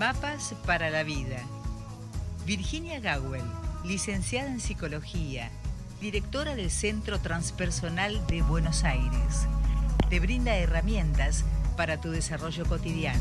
Mapas 0.00 0.54
para 0.64 0.88
la 0.88 1.02
vida. 1.02 1.36
Virginia 2.46 3.00
Gawel, 3.00 3.42
licenciada 3.84 4.50
en 4.50 4.58
psicología, 4.58 5.50
directora 6.00 6.54
del 6.54 6.70
Centro 6.70 7.18
Transpersonal 7.18 8.26
de 8.26 8.40
Buenos 8.40 8.82
Aires. 8.84 9.46
Te 10.08 10.18
brinda 10.18 10.56
herramientas 10.56 11.44
para 11.76 12.00
tu 12.00 12.10
desarrollo 12.10 12.64
cotidiano. 12.64 13.20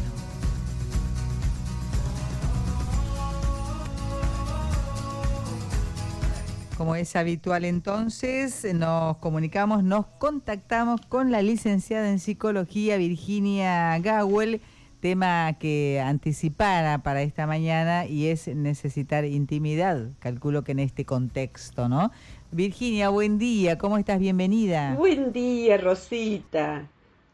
Como 6.77 6.95
es 6.95 7.13
habitual 7.17 7.65
entonces, 7.65 8.65
nos 8.73 9.17
comunicamos, 9.17 9.83
nos 9.83 10.05
contactamos 10.17 11.01
con 11.09 11.29
la 11.29 11.41
licenciada 11.41 12.09
en 12.09 12.19
psicología 12.19 12.95
Virginia 12.95 13.99
Gawel, 13.99 14.61
tema 14.99 15.53
que 15.59 16.01
anticipara 16.03 17.03
para 17.03 17.21
esta 17.21 17.47
mañana 17.47 18.05
y 18.05 18.27
es 18.27 18.47
necesitar 18.47 19.25
intimidad, 19.25 20.09
calculo 20.19 20.63
que 20.63 20.73
en 20.73 20.79
este 20.79 21.05
contexto, 21.05 21.89
¿no? 21.89 22.11
Virginia, 22.51 23.09
buen 23.09 23.37
día, 23.37 23.77
¿cómo 23.77 23.97
estás? 23.97 24.19
Bienvenida. 24.19 24.95
Buen 24.95 25.31
día, 25.31 25.77
Rosita. 25.77 26.87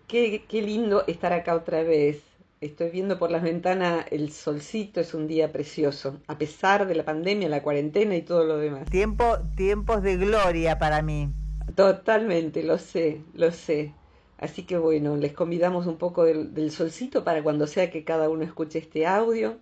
Qué, 0.07 0.45
qué 0.47 0.61
lindo 0.61 1.03
estar 1.07 1.33
acá 1.33 1.55
otra 1.55 1.83
vez. 1.83 2.21
Estoy 2.61 2.89
viendo 2.89 3.19
por 3.19 3.31
las 3.31 3.43
ventanas 3.43 4.05
el 4.11 4.31
solcito, 4.31 5.01
es 5.01 5.13
un 5.13 5.27
día 5.27 5.51
precioso, 5.51 6.19
a 6.27 6.37
pesar 6.37 6.87
de 6.87 6.95
la 6.95 7.03
pandemia, 7.03 7.49
la 7.49 7.61
cuarentena 7.61 8.15
y 8.15 8.21
todo 8.21 8.45
lo 8.45 8.57
demás. 8.57 8.85
Tiempo, 8.89 9.37
tiempos 9.55 10.01
de 10.01 10.17
gloria 10.17 10.79
para 10.79 11.01
mí. 11.01 11.29
Totalmente, 11.75 12.63
lo 12.63 12.77
sé, 12.77 13.21
lo 13.33 13.51
sé. 13.51 13.93
Así 14.37 14.63
que 14.63 14.77
bueno, 14.77 15.15
les 15.15 15.33
convidamos 15.33 15.87
un 15.87 15.97
poco 15.97 16.25
del, 16.25 16.71
solcito 16.71 17.23
para 17.23 17.41
cuando 17.43 17.67
sea 17.67 17.89
que 17.89 18.03
cada 18.03 18.29
uno 18.29 18.43
escuche 18.43 18.79
este 18.79 19.05
audio. 19.05 19.57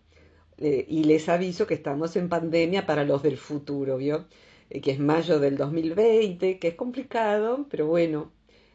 Eh, 0.59 0.85
y 0.87 1.03
les 1.05 1.29
aviso 1.29 1.65
que 1.65 1.73
estamos 1.73 2.15
en 2.15 2.29
pandemia 2.29 2.85
para 2.85 3.03
los 3.03 3.23
del 3.23 3.37
futuro, 3.37 3.97
¿vio? 3.97 4.25
Eh, 4.69 4.81
que 4.81 4.91
es 4.91 4.99
mayo 4.99 5.39
del 5.39 5.57
2020, 5.57 6.59
que 6.59 6.67
es 6.67 6.75
complicado, 6.75 7.65
pero 7.69 7.87
bueno, 7.87 8.31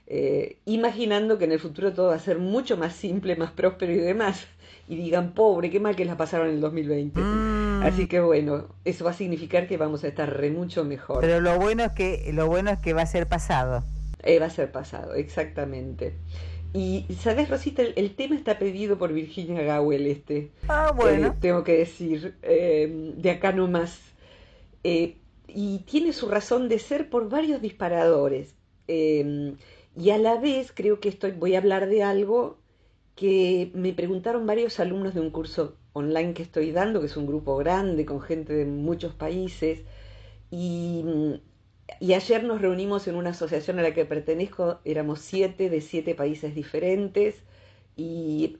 eh, 0.06 0.56
imaginando 0.64 1.38
que 1.38 1.44
en 1.44 1.52
el 1.52 1.60
futuro 1.60 1.92
todo 1.92 2.08
va 2.08 2.14
a 2.14 2.18
ser 2.18 2.38
mucho 2.38 2.76
más 2.76 2.94
simple, 2.94 3.36
más 3.36 3.52
próspero 3.52 3.92
y 3.92 3.98
demás, 3.98 4.46
y 4.88 4.96
digan, 4.96 5.34
pobre, 5.34 5.70
qué 5.70 5.80
mal 5.80 5.96
que 5.96 6.04
la 6.04 6.16
pasaron 6.16 6.48
en 6.48 6.54
el 6.54 6.60
2020. 6.60 7.20
Mm. 7.20 7.82
Así 7.82 8.06
que 8.06 8.20
bueno, 8.20 8.68
eso 8.84 9.04
va 9.04 9.10
a 9.10 9.14
significar 9.14 9.68
que 9.68 9.76
vamos 9.76 10.04
a 10.04 10.08
estar 10.08 10.34
re 10.34 10.50
mucho 10.50 10.84
mejor. 10.84 11.20
Pero 11.20 11.40
lo 11.40 11.58
bueno 11.58 11.84
es 11.84 11.92
que, 11.92 12.30
lo 12.32 12.46
bueno 12.46 12.70
es 12.70 12.78
que 12.78 12.92
va 12.92 13.02
a 13.02 13.06
ser 13.06 13.28
pasado. 13.28 13.84
Eh, 14.28 14.38
va 14.38 14.46
a 14.46 14.50
ser 14.50 14.70
pasado, 14.70 15.14
exactamente. 15.14 16.14
Y, 16.74 17.06
¿sabes, 17.18 17.48
Rosita? 17.48 17.82
El, 17.82 18.14
tema 18.14 18.36
está 18.36 18.58
pedido 18.58 18.98
por 18.98 19.12
Virginia 19.12 19.62
Gawel, 19.62 20.06
este. 20.06 20.50
Ah, 20.68 20.92
bueno. 20.94 21.28
Eh, 21.28 21.32
tengo 21.40 21.64
que 21.64 21.78
decir, 21.78 22.36
de 22.42 23.30
acá 23.30 23.52
nomás. 23.52 24.00
y 24.84 25.78
tiene 25.86 26.12
su 26.12 26.28
razón 26.28 26.68
de 26.68 26.78
ser 26.78 27.08
por 27.08 27.28
varios 27.30 27.62
disparadores. 27.62 28.54
Y 28.86 30.10
a 30.10 30.18
la 30.18 30.38
vez 30.38 30.72
creo 30.72 31.00
que 31.00 31.08
estoy, 31.08 31.32
voy 31.32 31.54
a 31.54 31.58
hablar 31.58 31.88
de 31.88 32.02
algo 32.02 32.58
que 33.16 33.72
me 33.74 33.92
preguntaron 33.92 34.46
varios 34.46 34.78
alumnos 34.78 35.12
de 35.12 35.20
un 35.20 35.30
curso 35.30 35.74
online 35.92 36.34
que 36.34 36.42
estoy 36.42 36.70
dando, 36.70 37.00
que 37.00 37.06
es 37.06 37.16
un 37.16 37.26
grupo 37.26 37.56
grande 37.56 38.06
con 38.06 38.20
gente 38.20 38.52
de 38.52 38.64
muchos 38.64 39.14
países. 39.14 39.82
Y, 40.52 41.04
y 42.00 42.12
ayer 42.14 42.44
nos 42.44 42.60
reunimos 42.60 43.08
en 43.08 43.16
una 43.16 43.30
asociación 43.30 43.78
a 43.78 43.82
la 43.82 43.94
que 43.94 44.04
pertenezco, 44.04 44.80
éramos 44.84 45.20
siete 45.20 45.70
de 45.70 45.80
siete 45.80 46.14
países 46.14 46.54
diferentes 46.54 47.42
y 47.96 48.56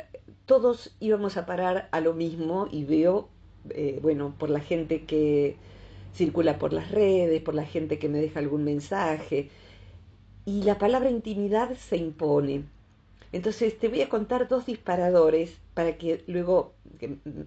todos 0.47 0.97
íbamos 1.01 1.37
a 1.37 1.47
parar 1.47 1.89
a 1.93 2.01
lo 2.01 2.15
mismo 2.15 2.69
y 2.71 2.85
veo, 2.85 3.29
eh, 3.71 3.99
bueno, 4.03 4.35
por 4.39 4.51
la 4.51 4.61
gente 4.61 5.05
que 5.05 5.57
circula 6.15 6.59
por 6.59 6.73
las 6.73 6.91
redes, 6.91 7.43
por 7.43 7.55
la 7.55 7.65
gente 7.65 7.99
que 7.99 8.09
me 8.09 8.19
deja 8.19 8.41
algún 8.41 8.65
mensaje, 8.65 9.51
y 10.45 10.63
la 10.63 10.79
palabra 10.79 11.11
intimidad 11.11 11.75
se 11.77 11.97
impone. 11.99 12.65
Entonces 13.33 13.79
te 13.79 13.89
voy 13.89 14.03
a 14.03 14.09
contar 14.09 14.49
dos 14.49 14.67
disparadores 14.67 15.59
para 15.75 15.99
que 15.99 16.25
luego 16.27 16.75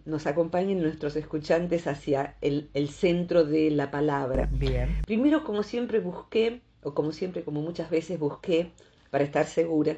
nos 0.06 0.28
acompañen 0.28 0.82
nuestros 0.82 1.16
escuchantes 1.16 1.88
hacia 1.88 2.36
el, 2.42 2.70
centro 2.90 3.44
de 3.44 3.72
la 3.72 3.92
palabra. 3.92 4.48
Bien. 4.52 5.02
Primero, 5.06 5.44
como 5.44 5.64
siempre, 5.64 6.00
busqué, 6.00 6.62
o 6.84 6.94
como 6.94 7.12
siempre, 7.12 7.44
como 7.44 7.62
muchas 7.62 7.90
veces 7.90 8.20
busqué, 8.20 8.72
para 9.10 9.24
estar 9.24 9.48
segura, 9.48 9.98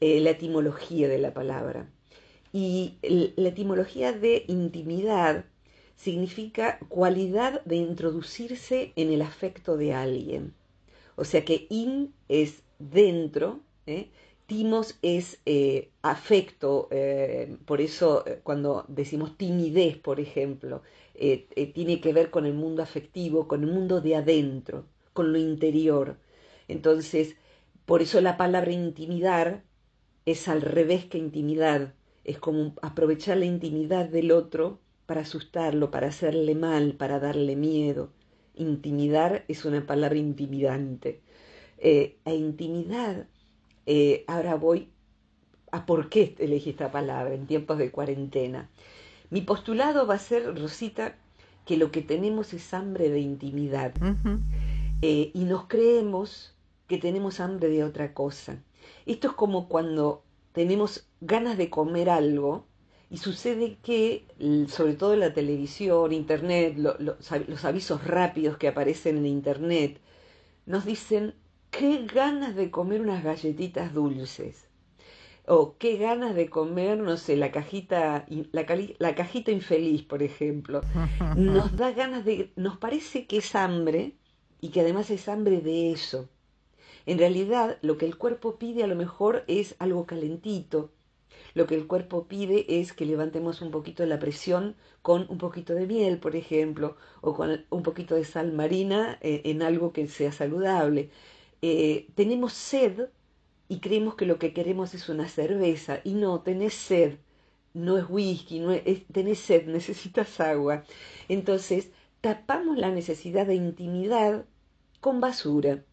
eh, 0.00 0.20
la 0.20 0.30
etimología 0.30 1.08
de 1.08 1.18
la 1.18 1.32
palabra. 1.32 1.88
Y 2.52 2.94
la 3.02 3.48
etimología 3.48 4.12
de 4.12 4.44
intimidad 4.46 5.44
significa 5.96 6.78
cualidad 6.88 7.64
de 7.64 7.76
introducirse 7.76 8.92
en 8.96 9.12
el 9.12 9.22
afecto 9.22 9.76
de 9.76 9.94
alguien. 9.94 10.54
O 11.16 11.24
sea 11.24 11.44
que 11.44 11.66
in 11.70 12.12
es 12.28 12.62
dentro, 12.78 13.60
¿eh? 13.86 14.10
Timos 14.46 14.98
es 15.02 15.40
eh, 15.46 15.90
afecto, 16.02 16.88
eh, 16.90 17.56
por 17.66 17.80
eso 17.80 18.24
cuando 18.42 18.84
decimos 18.88 19.36
timidez, 19.36 19.96
por 19.98 20.20
ejemplo, 20.20 20.82
tiene 21.74 22.00
que 22.00 22.12
ver 22.12 22.30
con 22.30 22.46
el 22.46 22.54
mundo 22.54 22.82
afectivo, 22.82 23.48
con 23.48 23.64
el 23.64 23.70
mundo 23.70 24.00
de 24.00 24.16
adentro, 24.16 24.84
con 25.12 25.32
lo 25.32 25.38
interior. 25.38 26.18
Entonces, 26.68 27.36
por 27.86 28.02
eso 28.02 28.20
la 28.20 28.36
palabra 28.36 28.72
intimidar 28.72 29.62
es 30.26 30.48
al 30.48 30.60
revés 30.62 31.04
que 31.06 31.18
intimidad, 31.18 31.94
es 32.24 32.38
como 32.38 32.74
aprovechar 32.82 33.36
la 33.38 33.44
intimidad 33.46 34.08
del 34.08 34.32
otro 34.32 34.80
para 35.06 35.20
asustarlo, 35.22 35.90
para 35.90 36.08
hacerle 36.08 36.54
mal, 36.56 36.94
para 36.94 37.20
darle 37.20 37.54
miedo. 37.56 38.10
Intimidar 38.54 39.44
es 39.48 39.64
una 39.64 39.86
palabra 39.86 40.18
intimidante. 40.18 41.20
Eh, 41.78 42.16
e 42.24 42.34
intimidad, 42.34 43.28
eh, 43.86 44.24
ahora 44.26 44.56
voy 44.56 44.88
a 45.70 45.86
por 45.86 46.08
qué 46.08 46.34
elegí 46.38 46.70
esta 46.70 46.90
palabra 46.90 47.34
en 47.34 47.46
tiempos 47.46 47.78
de 47.78 47.90
cuarentena. 47.90 48.68
Mi 49.30 49.40
postulado 49.40 50.06
va 50.06 50.14
a 50.14 50.18
ser, 50.18 50.58
Rosita, 50.58 51.16
que 51.64 51.76
lo 51.76 51.90
que 51.90 52.02
tenemos 52.02 52.52
es 52.54 52.72
hambre 52.74 53.10
de 53.10 53.20
intimidad. 53.20 53.92
Eh, 55.02 55.30
y 55.34 55.44
nos 55.44 55.66
creemos 55.66 56.54
que 56.86 56.98
tenemos 56.98 57.40
hambre 57.40 57.68
de 57.68 57.84
otra 57.84 58.14
cosa. 58.14 58.62
Esto 59.04 59.28
es 59.28 59.34
como 59.34 59.68
cuando 59.68 60.22
tenemos 60.52 61.06
ganas 61.20 61.58
de 61.58 61.68
comer 61.68 62.08
algo 62.08 62.64
y 63.10 63.18
sucede 63.18 63.78
que, 63.82 64.24
sobre 64.68 64.94
todo 64.94 65.14
en 65.14 65.20
la 65.20 65.34
televisión, 65.34 66.12
internet, 66.12 66.76
los 66.78 67.64
avisos 67.64 68.04
rápidos 68.04 68.56
que 68.56 68.68
aparecen 68.68 69.18
en 69.18 69.26
internet, 69.26 70.00
nos 70.66 70.84
dicen, 70.84 71.34
qué 71.78 72.06
ganas 72.06 72.56
de 72.56 72.70
comer 72.70 73.00
unas 73.00 73.22
galletitas 73.22 73.92
dulces. 73.92 74.68
O 75.46 75.76
qué 75.78 75.96
ganas 75.96 76.34
de 76.34 76.48
comer, 76.48 76.98
no 76.98 77.16
sé, 77.16 77.36
la 77.36 77.52
cajita, 77.52 78.26
la, 78.52 78.66
la 78.98 79.14
cajita 79.14 79.52
infeliz, 79.52 80.02
por 80.02 80.22
ejemplo. 80.22 80.80
Nos 81.36 81.76
da 81.76 81.92
ganas 81.92 82.24
de, 82.24 82.50
nos 82.56 82.78
parece 82.78 83.26
que 83.26 83.38
es 83.38 83.54
hambre 83.54 84.14
y 84.60 84.70
que 84.70 84.80
además 84.80 85.10
es 85.10 85.28
hambre 85.28 85.60
de 85.60 85.92
eso. 85.92 86.28
En 87.04 87.18
realidad, 87.18 87.78
lo 87.82 87.96
que 87.98 88.06
el 88.06 88.16
cuerpo 88.16 88.56
pide 88.58 88.82
a 88.82 88.88
lo 88.88 88.96
mejor 88.96 89.44
es 89.46 89.76
algo 89.78 90.06
calentito, 90.06 90.90
lo 91.54 91.66
que 91.66 91.74
el 91.74 91.86
cuerpo 91.86 92.26
pide 92.26 92.66
es 92.80 92.92
que 92.92 93.06
levantemos 93.06 93.62
un 93.62 93.70
poquito 93.70 94.04
la 94.04 94.18
presión 94.18 94.76
con 95.02 95.26
un 95.28 95.38
poquito 95.38 95.74
de 95.74 95.86
miel, 95.86 96.18
por 96.18 96.36
ejemplo, 96.36 96.96
o 97.20 97.34
con 97.34 97.64
un 97.70 97.82
poquito 97.82 98.14
de 98.14 98.24
sal 98.24 98.52
marina 98.52 99.18
eh, 99.22 99.42
en 99.44 99.62
algo 99.62 99.92
que 99.92 100.06
sea 100.08 100.32
saludable. 100.32 101.10
Eh, 101.68 102.06
tenemos 102.14 102.52
sed 102.52 103.08
y 103.68 103.80
creemos 103.80 104.14
que 104.14 104.24
lo 104.24 104.38
que 104.38 104.52
queremos 104.52 104.94
es 104.94 105.08
una 105.08 105.28
cerveza 105.28 106.00
y 106.04 106.14
no, 106.14 106.40
tenés 106.42 106.74
sed, 106.74 107.18
no 107.74 107.98
es 107.98 108.04
whisky, 108.08 108.60
no 108.60 108.70
es, 108.72 109.04
tenés 109.12 109.40
sed, 109.40 109.66
necesitas 109.78 110.38
agua. 110.40 110.84
Entonces, 111.28 111.90
tapamos 112.20 112.78
la 112.78 112.90
necesidad 112.92 113.46
de 113.46 113.56
intimidad 113.56 114.44
con 115.00 115.20
basura. 115.20 115.84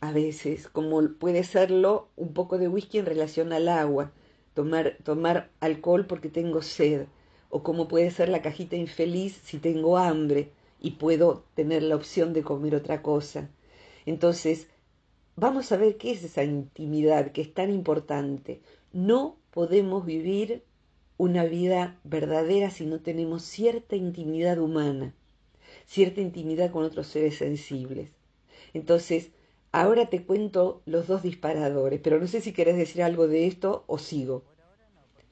A 0.00 0.12
veces, 0.12 0.68
como 0.68 1.00
puede 1.14 1.44
serlo 1.44 2.10
un 2.16 2.34
poco 2.34 2.58
de 2.58 2.68
whisky 2.68 2.98
en 2.98 3.06
relación 3.06 3.54
al 3.54 3.68
agua 3.68 4.12
tomar, 4.52 4.98
tomar 5.02 5.50
alcohol 5.60 6.06
porque 6.06 6.28
tengo 6.28 6.60
sed, 6.60 7.06
o 7.48 7.62
como 7.62 7.88
puede 7.88 8.10
ser 8.10 8.28
la 8.28 8.42
cajita 8.42 8.76
infeliz 8.76 9.40
si 9.44 9.58
tengo 9.58 9.96
hambre 9.96 10.50
y 10.78 10.92
puedo 10.92 11.44
tener 11.54 11.82
la 11.82 11.96
opción 11.96 12.34
de 12.34 12.42
comer 12.42 12.74
otra 12.74 13.00
cosa. 13.00 13.48
Entonces, 14.06 14.68
vamos 15.36 15.72
a 15.72 15.76
ver 15.76 15.96
qué 15.96 16.12
es 16.12 16.22
esa 16.24 16.44
intimidad 16.44 17.32
que 17.32 17.42
es 17.42 17.52
tan 17.52 17.70
importante. 17.70 18.60
No 18.92 19.36
podemos 19.50 20.04
vivir 20.04 20.62
una 21.16 21.44
vida 21.44 21.98
verdadera 22.04 22.70
si 22.70 22.86
no 22.86 23.00
tenemos 23.00 23.42
cierta 23.42 23.96
intimidad 23.96 24.58
humana, 24.58 25.14
cierta 25.86 26.20
intimidad 26.20 26.70
con 26.70 26.84
otros 26.84 27.06
seres 27.06 27.36
sensibles. 27.36 28.10
Entonces, 28.72 29.30
Ahora 29.74 30.06
te 30.06 30.22
cuento 30.22 30.82
los 30.86 31.08
dos 31.08 31.24
disparadores, 31.24 31.98
pero 32.00 32.20
no 32.20 32.28
sé 32.28 32.40
si 32.40 32.52
querés 32.52 32.76
decir 32.76 33.02
algo 33.02 33.26
de 33.26 33.48
esto 33.48 33.82
o 33.88 33.98
sigo. 33.98 34.44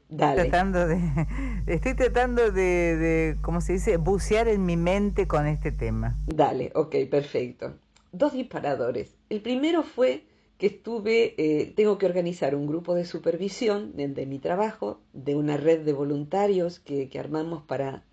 Dale. 0.08 0.42
Tratando 0.42 0.88
de, 0.88 0.98
estoy 1.68 1.94
tratando 1.94 2.50
de, 2.50 2.96
de, 2.96 3.36
¿cómo 3.40 3.60
se 3.60 3.74
dice?, 3.74 3.98
bucear 3.98 4.48
en 4.48 4.66
mi 4.66 4.76
mente 4.76 5.28
con 5.28 5.46
este 5.46 5.70
tema. 5.70 6.18
Dale, 6.26 6.72
ok, 6.74 6.92
perfecto. 7.08 7.74
Dos 8.10 8.32
disparadores. 8.32 9.14
El 9.32 9.40
primero 9.40 9.82
fue 9.82 10.24
que 10.58 10.66
estuve, 10.66 11.34
eh, 11.38 11.72
tengo 11.74 11.96
que 11.96 12.04
organizar 12.04 12.54
un 12.54 12.66
grupo 12.66 12.94
de 12.94 13.06
supervisión 13.06 13.96
de, 13.96 14.26
mi 14.26 14.38
trabajo, 14.38 15.00
de 15.14 15.34
una 15.36 15.56
red 15.56 15.80
de 15.86 15.94
voluntarios 15.94 16.80
que, 16.80 17.08
armamos 17.18 17.62
para 17.62 18.04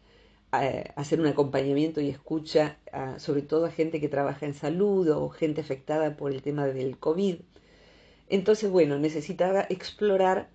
eh, 0.62 0.86
hacer 0.96 1.20
un 1.20 1.28
acompañamiento 1.28 2.00
y 2.00 2.08
escucha, 2.08 2.78
sobre 3.18 3.42
todo 3.42 3.66
a 3.66 3.70
gente 3.70 4.00
que 4.00 4.08
trabaja 4.08 4.46
en 4.46 4.54
salud 4.54 5.10
o 5.10 5.28
gente 5.28 5.60
afectada 5.60 6.16
por 6.16 6.32
el 6.32 6.42
tema 6.42 6.68
del 6.68 6.98
COVID. 6.98 7.36
Entonces, 8.30 8.72
bueno, 8.72 8.98
necesitaba 8.98 9.66
explorar 9.68 10.50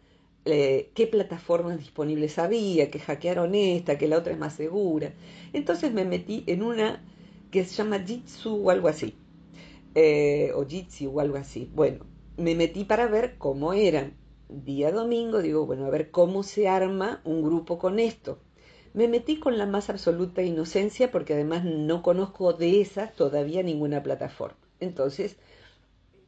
eh, 0.47 0.93
qué 0.95 1.07
plataformas 1.07 1.77
disponibles 1.77 2.39
había, 2.39 2.91
que 2.91 3.01
hackearon 3.01 3.55
esta, 3.55 3.99
que 3.99 4.09
la 4.09 4.17
otra 4.17 4.33
es 4.33 4.39
más 4.39 4.55
segura. 4.55 5.13
Entonces 5.53 5.93
me 5.93 6.07
metí 6.07 6.43
en 6.47 6.63
una 6.63 7.05
que 7.51 7.67
se 7.67 7.75
llama 7.75 7.99
Jitsu 7.99 8.67
o 8.67 8.71
algo 8.71 8.89
así 8.89 9.15
eh, 9.95 10.53
o 10.55 10.67
Jitsi 10.67 11.07
o 11.07 11.21
algo 11.21 11.37
así. 11.37 11.71
Bueno, 11.75 12.07
me 12.37 12.55
metí 12.55 12.85
para 12.85 13.07
ver 13.07 13.37
cómo 13.39 13.73
eran. 13.73 14.17
Día 14.49 14.93
domingo, 14.93 15.41
digo, 15.41 15.67
bueno, 15.67 15.87
a 15.87 15.91
ver 15.91 16.11
cómo 16.11 16.43
se 16.43 16.69
arma 16.69 17.21
un 17.25 17.43
grupo 17.43 17.79
con 17.79 17.99
esto. 17.99 18.39
Me 18.93 19.09
metí 19.09 19.39
con 19.39 19.59
la 19.59 19.67
más 19.67 19.91
absoluta 19.91 20.43
inocencia 20.43 21.11
porque 21.11 21.35
además 21.35 21.65
no 21.65 22.03
conozco 22.03 22.53
de 22.53 22.81
esas 22.81 23.15
todavía 23.15 23.63
ninguna 23.63 24.03
plataforma. 24.03 24.59
Entonces, 24.81 25.37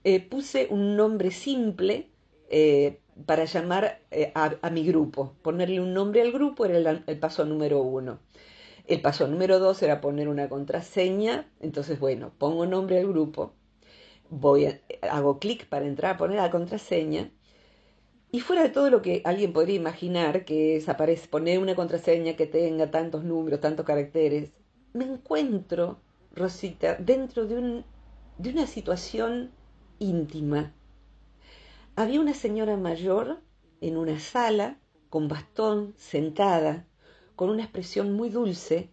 eh, 0.04 0.20
puse 0.20 0.68
un 0.70 0.96
nombre 0.96 1.30
simple 1.30 2.08
eh, 2.48 3.00
para 3.26 3.44
llamar 3.44 4.00
eh, 4.10 4.32
a, 4.34 4.70
mi 4.70 4.84
grupo. 4.84 5.34
Ponerle 5.42 5.80
un 5.80 5.94
nombre 5.94 6.22
al 6.22 6.32
grupo 6.32 6.64
era 6.64 7.02
el 7.06 7.18
paso 7.18 7.44
número 7.44 7.80
uno. 7.82 8.18
El 8.86 9.00
paso 9.00 9.26
número 9.26 9.58
dos 9.58 9.82
era 9.82 10.00
poner 10.00 10.28
una 10.28 10.48
contraseña. 10.48 11.50
Entonces, 11.60 11.98
bueno, 11.98 12.32
pongo 12.38 12.66
nombre 12.66 12.98
al 12.98 13.08
grupo, 13.08 13.52
voy 14.30 14.80
hago 15.02 15.38
clic 15.38 15.66
para 15.68 15.86
entrar 15.86 16.14
a 16.14 16.18
poner 16.18 16.36
la 16.36 16.50
contraseña. 16.50 17.30
Y 18.30 18.40
fuera 18.40 18.62
de 18.62 18.68
todo 18.68 18.90
lo 18.90 19.02
que 19.02 19.22
alguien 19.24 19.52
podría 19.52 19.76
imaginar, 19.76 20.44
que 20.44 20.76
es 20.76 20.88
aparece, 20.88 21.28
poner 21.28 21.58
una 21.58 21.74
contraseña 21.74 22.36
que 22.36 22.46
tenga 22.46 22.90
tantos 22.90 23.24
números, 23.24 23.60
tantos 23.60 23.86
caracteres, 23.86 24.50
me 24.92 25.04
encuentro, 25.04 26.00
Rosita, 26.34 26.96
dentro 26.96 27.46
de, 27.46 27.56
un, 27.56 27.84
de 28.38 28.50
una 28.50 28.66
situación 28.66 29.52
íntima. 29.98 30.74
Había 31.94 32.20
una 32.20 32.34
señora 32.34 32.76
mayor 32.76 33.40
en 33.80 33.96
una 33.96 34.20
sala, 34.20 34.78
con 35.08 35.28
bastón, 35.28 35.94
sentada, 35.96 36.86
con 37.36 37.50
una 37.50 37.62
expresión 37.62 38.14
muy 38.14 38.30
dulce, 38.30 38.90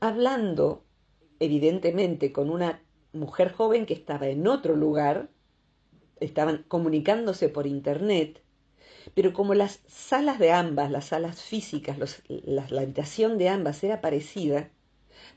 hablando 0.00 0.84
evidentemente 1.38 2.32
con 2.32 2.50
una 2.50 2.82
mujer 3.12 3.52
joven 3.52 3.86
que 3.86 3.94
estaba 3.94 4.26
en 4.26 4.46
otro 4.46 4.76
lugar, 4.76 5.30
estaban 6.20 6.64
comunicándose 6.68 7.48
por 7.48 7.66
internet, 7.66 8.42
pero 9.14 9.32
como 9.32 9.54
las 9.54 9.80
salas 9.86 10.38
de 10.38 10.52
ambas, 10.52 10.90
las 10.90 11.06
salas 11.06 11.42
físicas, 11.42 11.96
la, 12.28 12.66
la 12.68 12.80
habitación 12.82 13.38
de 13.38 13.48
ambas 13.48 13.84
era 13.84 14.00
parecida, 14.00 14.70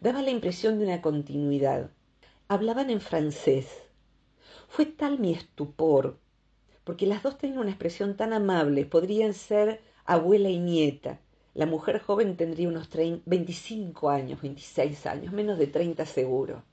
daba 0.02 0.22
la 0.22 0.32
impresión 0.32 0.80
de 0.80 0.86
una 0.86 1.02
continuidad. 1.02 1.92
Hablaban 2.48 2.90
en 2.90 3.02
francés. 3.02 3.68
Fue 4.70 4.86
tal 4.86 5.20
mi 5.20 5.34
estupor, 5.34 6.18
porque 6.84 7.06
las 7.06 7.22
dos 7.22 7.38
tenían 7.38 7.60
una 7.60 7.70
expresión 7.70 8.16
tan 8.16 8.34
amable, 8.34 8.86
podrían 8.86 9.34
ser 9.34 9.82
abuela 10.06 10.50
y 10.50 10.60
nieta, 10.60 11.20
la 11.58 11.66
mujer 11.66 12.00
joven 12.00 12.38
tendría 12.38 12.68
unos 12.68 12.88
25 13.26 14.12
años, 14.12 14.40
26 14.44 15.08
años, 15.08 15.34
menos 15.34 15.58
de 15.58 15.66
30 15.66 16.06
seguro. 16.06 16.64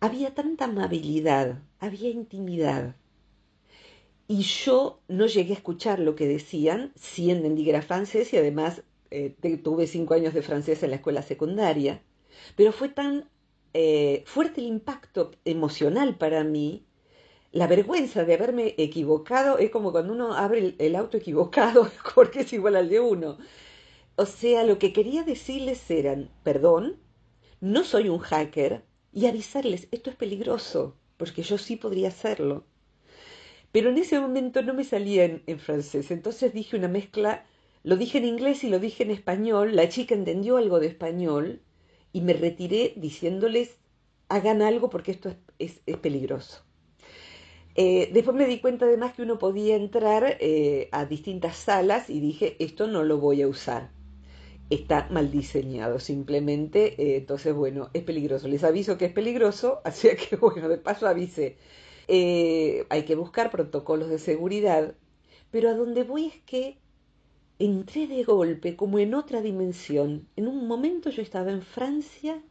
Había 0.00 0.34
tanta 0.34 0.64
amabilidad, 0.64 1.60
había 1.80 2.08
intimidad. 2.08 2.96
Y 4.26 4.40
yo 4.40 5.00
no 5.06 5.26
llegué 5.26 5.52
a 5.52 5.56
escuchar 5.56 5.98
lo 6.00 6.16
que 6.16 6.26
decían, 6.26 6.92
si 6.96 7.30
entendí 7.30 7.62
que 7.64 7.70
era 7.70 7.82
francés 7.82 8.32
y 8.32 8.38
además 8.38 8.82
eh, 9.10 9.36
tuve 9.62 9.86
cinco 9.86 10.14
años 10.14 10.32
de 10.32 10.40
francés 10.40 10.82
en 10.82 10.88
la 10.88 10.96
escuela 10.96 11.20
secundaria, 11.20 12.00
pero 12.56 12.72
fue 12.72 12.88
tan 12.88 13.28
eh, 13.74 14.24
fuerte 14.26 14.62
el 14.62 14.66
impacto 14.66 15.32
emocional 15.44 16.16
para 16.16 16.42
mí 16.42 16.86
la 17.54 17.68
vergüenza 17.68 18.24
de 18.24 18.34
haberme 18.34 18.74
equivocado 18.78 19.58
es 19.58 19.70
como 19.70 19.92
cuando 19.92 20.12
uno 20.12 20.34
abre 20.34 20.74
el, 20.76 20.96
auto 20.96 21.16
equivocado 21.16 21.88
porque 22.14 22.40
es 22.40 22.52
igual 22.52 22.74
al 22.76 22.88
de 22.88 22.98
uno. 22.98 23.38
O 24.16 24.26
sea, 24.26 24.62
lo 24.62 24.78
que 24.78 24.92
quería 24.92 25.24
decirles 25.24 25.90
eran, 25.90 26.30
perdón, 26.44 27.00
no 27.60 27.82
soy 27.82 28.08
un 28.08 28.20
hacker, 28.20 28.84
y 29.12 29.26
avisarles, 29.26 29.88
esto 29.90 30.10
es 30.10 30.16
peligroso, 30.16 30.96
porque 31.16 31.42
yo 31.42 31.58
sí 31.58 31.74
podría 31.74 32.08
hacerlo. 32.08 32.64
Pero 33.72 33.90
en 33.90 33.98
ese 33.98 34.20
momento 34.20 34.62
no 34.62 34.72
me 34.72 34.84
salía 34.84 35.24
en, 35.24 35.58
francés, 35.58 36.12
entonces 36.12 36.54
dije 36.54 36.76
una 36.76 36.86
mezcla, 36.86 37.44
lo 37.82 37.96
dije 37.96 38.18
en 38.18 38.26
inglés 38.26 38.62
y 38.62 38.68
lo 38.68 38.78
dije 38.78 39.02
en 39.02 39.10
español, 39.10 39.74
la 39.74 39.88
chica 39.88 40.14
entendió 40.14 40.58
algo 40.58 40.78
de 40.78 40.86
español 40.86 41.60
y 42.12 42.20
me 42.20 42.34
retiré 42.34 42.92
diciéndoles, 42.96 43.78
hagan 44.28 44.62
algo 44.62 44.90
porque 44.90 45.10
esto 45.10 45.34
es, 45.58 45.80
peligroso. 46.00 46.64
Eh, 47.74 48.10
después 48.12 48.36
me 48.36 48.46
di 48.46 48.60
cuenta 48.60 48.84
además 48.84 49.14
que 49.14 49.22
uno 49.22 49.38
podía 49.40 49.74
entrar 49.74 50.36
eh, 50.38 50.88
a 50.92 51.04
distintas 51.04 51.56
salas 51.56 52.08
y 52.10 52.20
dije, 52.20 52.54
esto 52.60 52.86
no 52.86 53.02
lo 53.02 53.18
voy 53.18 53.42
a 53.42 53.48
usar 53.48 53.90
está 54.70 55.08
mal 55.10 55.30
diseñado 55.30 55.98
simplemente. 56.00 57.00
Eh, 57.02 57.16
entonces, 57.16 57.54
bueno, 57.54 57.90
es 57.92 58.02
peligroso. 58.02 58.48
Les 58.48 58.64
aviso 58.64 58.98
que 58.98 59.06
es 59.06 59.12
peligroso, 59.12 59.80
así 59.84 60.08
que, 60.16 60.36
bueno, 60.36 60.68
de 60.68 60.78
paso 60.78 61.06
avise. 61.06 61.56
Eh, 62.08 62.86
hay 62.90 63.04
que 63.04 63.14
buscar 63.14 63.50
protocolos 63.50 64.08
de 64.10 64.18
seguridad, 64.18 64.94
pero 65.50 65.70
a 65.70 65.74
donde 65.74 66.02
voy 66.02 66.26
es 66.26 66.40
que 66.42 66.78
entré 67.58 68.06
de 68.06 68.24
golpe, 68.24 68.76
como 68.76 68.98
en 68.98 69.14
otra 69.14 69.40
dimensión. 69.40 70.28
En 70.36 70.48
un 70.48 70.66
momento 70.66 71.10
yo 71.10 71.22
estaba 71.22 71.50
en 71.50 71.62
Francia, 71.62 72.42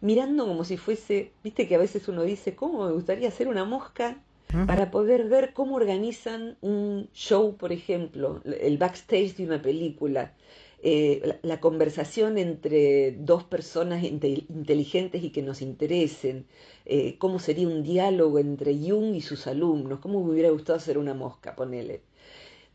mirando 0.00 0.46
como 0.46 0.64
si 0.64 0.76
fuese, 0.76 1.32
viste 1.42 1.66
que 1.68 1.76
a 1.76 1.78
veces 1.78 2.08
uno 2.08 2.24
dice, 2.24 2.54
¿cómo 2.54 2.86
me 2.86 2.92
gustaría 2.92 3.28
hacer 3.28 3.48
una 3.48 3.64
mosca? 3.64 4.22
para 4.66 4.90
poder 4.90 5.28
ver 5.28 5.52
cómo 5.52 5.76
organizan 5.76 6.56
un 6.60 7.08
show, 7.12 7.56
por 7.56 7.72
ejemplo, 7.72 8.42
el 8.44 8.78
backstage 8.78 9.36
de 9.36 9.44
una 9.44 9.62
película, 9.62 10.34
eh, 10.82 11.38
la, 11.42 11.60
conversación 11.60 12.38
entre 12.38 13.12
dos 13.12 13.44
personas 13.44 14.02
inteligentes 14.02 15.22
y 15.22 15.30
que 15.30 15.42
nos 15.42 15.60
interesen, 15.60 16.46
eh, 16.86 17.18
cómo 17.18 17.38
sería 17.38 17.68
un 17.68 17.82
diálogo 17.82 18.38
entre 18.38 18.74
Jung 18.74 19.14
y 19.14 19.20
sus 19.20 19.46
alumnos, 19.46 20.00
cómo 20.00 20.24
me 20.24 20.30
hubiera 20.30 20.48
gustado 20.48 20.78
hacer 20.78 20.96
una 20.96 21.12
mosca, 21.12 21.54
ponele. 21.54 22.00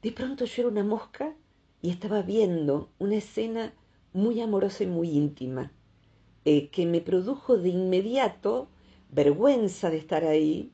De 0.03 0.11
pronto 0.11 0.45
yo 0.45 0.61
era 0.61 0.71
una 0.71 0.83
mosca 0.83 1.35
y 1.81 1.89
estaba 1.89 2.21
viendo 2.21 2.91
una 2.99 3.15
escena 3.15 3.73
muy 4.13 4.39
amorosa 4.39 4.83
y 4.83 4.87
muy 4.87 5.09
íntima, 5.09 5.71
eh, 6.45 6.69
que 6.69 6.85
me 6.85 7.01
produjo 7.01 7.57
de 7.57 7.69
inmediato 7.69 8.67
vergüenza 9.09 9.89
de 9.89 9.97
estar 9.97 10.25
ahí 10.25 10.71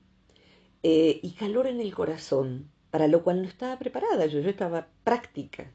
y 0.83 1.31
calor 1.39 1.67
en 1.67 1.79
el 1.79 1.93
corazón, 1.93 2.69
para 2.89 3.07
lo 3.07 3.23
cual 3.23 3.41
no 3.41 3.47
estaba 3.47 3.77
preparada, 3.79 4.25
yo, 4.25 4.39
yo 4.41 4.49
estaba 4.49 4.87
práctica. 5.03 5.71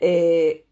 Eh, 0.00 0.66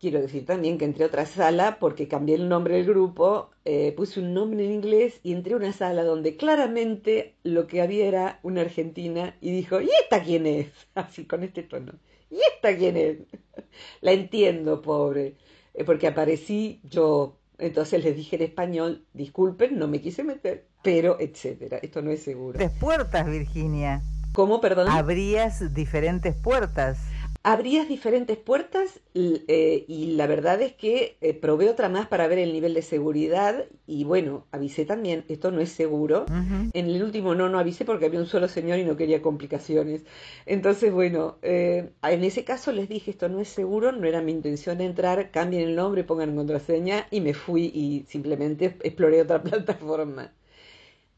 quiero 0.00 0.20
decir 0.20 0.46
también 0.46 0.78
que 0.78 0.86
entré 0.86 1.04
a 1.04 1.08
otra 1.08 1.26
sala 1.26 1.78
porque 1.78 2.08
cambié 2.08 2.34
el 2.34 2.48
nombre 2.48 2.74
del 2.74 2.86
grupo, 2.86 3.50
eh, 3.64 3.92
puse 3.96 4.20
un 4.20 4.32
nombre 4.32 4.64
en 4.64 4.72
inglés 4.72 5.20
y 5.22 5.32
entré 5.32 5.52
a 5.52 5.58
una 5.58 5.72
sala 5.72 6.02
donde 6.02 6.36
claramente 6.36 7.34
lo 7.44 7.66
que 7.66 7.82
había 7.82 8.06
era 8.06 8.40
una 8.42 8.62
argentina 8.62 9.36
y 9.40 9.52
dijo, 9.52 9.80
¿y 9.80 9.90
esta 10.02 10.22
quién 10.22 10.46
es? 10.46 10.68
Así 10.94 11.26
con 11.26 11.42
este 11.44 11.62
tono. 11.62 11.92
¿Y 12.30 12.38
esta 12.54 12.76
quién 12.76 12.96
es? 12.96 13.18
La 14.00 14.12
entiendo, 14.12 14.80
pobre, 14.80 15.36
eh, 15.74 15.84
porque 15.84 16.06
aparecí 16.06 16.80
yo. 16.84 17.36
Entonces 17.58 18.02
les 18.02 18.16
dije 18.16 18.36
en 18.36 18.42
español, 18.42 19.04
disculpen, 19.12 19.78
no 19.78 19.86
me 19.86 20.00
quise 20.00 20.24
meter, 20.24 20.66
pero 20.82 21.18
etcétera. 21.20 21.78
Esto 21.82 22.00
no 22.00 22.10
es 22.10 22.22
seguro. 22.22 22.58
puertas, 22.80 23.26
Virginia. 23.26 24.00
¿Cómo, 24.32 24.62
perdón? 24.62 24.88
Abrías 24.88 25.74
diferentes 25.74 26.34
puertas 26.34 26.98
abrías 27.42 27.88
diferentes 27.88 28.36
puertas 28.36 29.00
eh, 29.14 29.84
y 29.88 30.12
la 30.12 30.26
verdad 30.26 30.60
es 30.60 30.74
que 30.74 31.16
eh, 31.22 31.32
probé 31.32 31.70
otra 31.70 31.88
más 31.88 32.06
para 32.06 32.28
ver 32.28 32.38
el 32.38 32.52
nivel 32.52 32.74
de 32.74 32.82
seguridad 32.82 33.64
y 33.86 34.04
bueno, 34.04 34.46
avisé 34.52 34.84
también, 34.84 35.24
esto 35.28 35.50
no 35.50 35.60
es 35.60 35.70
seguro. 35.72 36.26
En 36.28 36.86
el 36.86 37.02
último 37.02 37.34
no, 37.34 37.48
no 37.48 37.58
avisé 37.58 37.84
porque 37.86 38.06
había 38.06 38.20
un 38.20 38.26
solo 38.26 38.46
señor 38.46 38.78
y 38.78 38.84
no 38.84 38.96
quería 38.96 39.22
complicaciones. 39.22 40.04
Entonces, 40.44 40.92
bueno, 40.92 41.38
eh, 41.42 41.90
en 42.02 42.24
ese 42.24 42.44
caso 42.44 42.72
les 42.72 42.88
dije, 42.88 43.10
esto 43.10 43.28
no 43.28 43.40
es 43.40 43.48
seguro, 43.48 43.92
no 43.92 44.06
era 44.06 44.20
mi 44.20 44.32
intención 44.32 44.80
entrar, 44.82 45.30
cambien 45.30 45.62
el 45.62 45.76
nombre, 45.76 46.04
pongan 46.04 46.36
contraseña 46.36 47.06
y 47.10 47.20
me 47.22 47.32
fui 47.32 47.70
y 47.74 48.04
simplemente 48.08 48.76
exploré 48.82 49.22
otra 49.22 49.42
plataforma. 49.42 50.32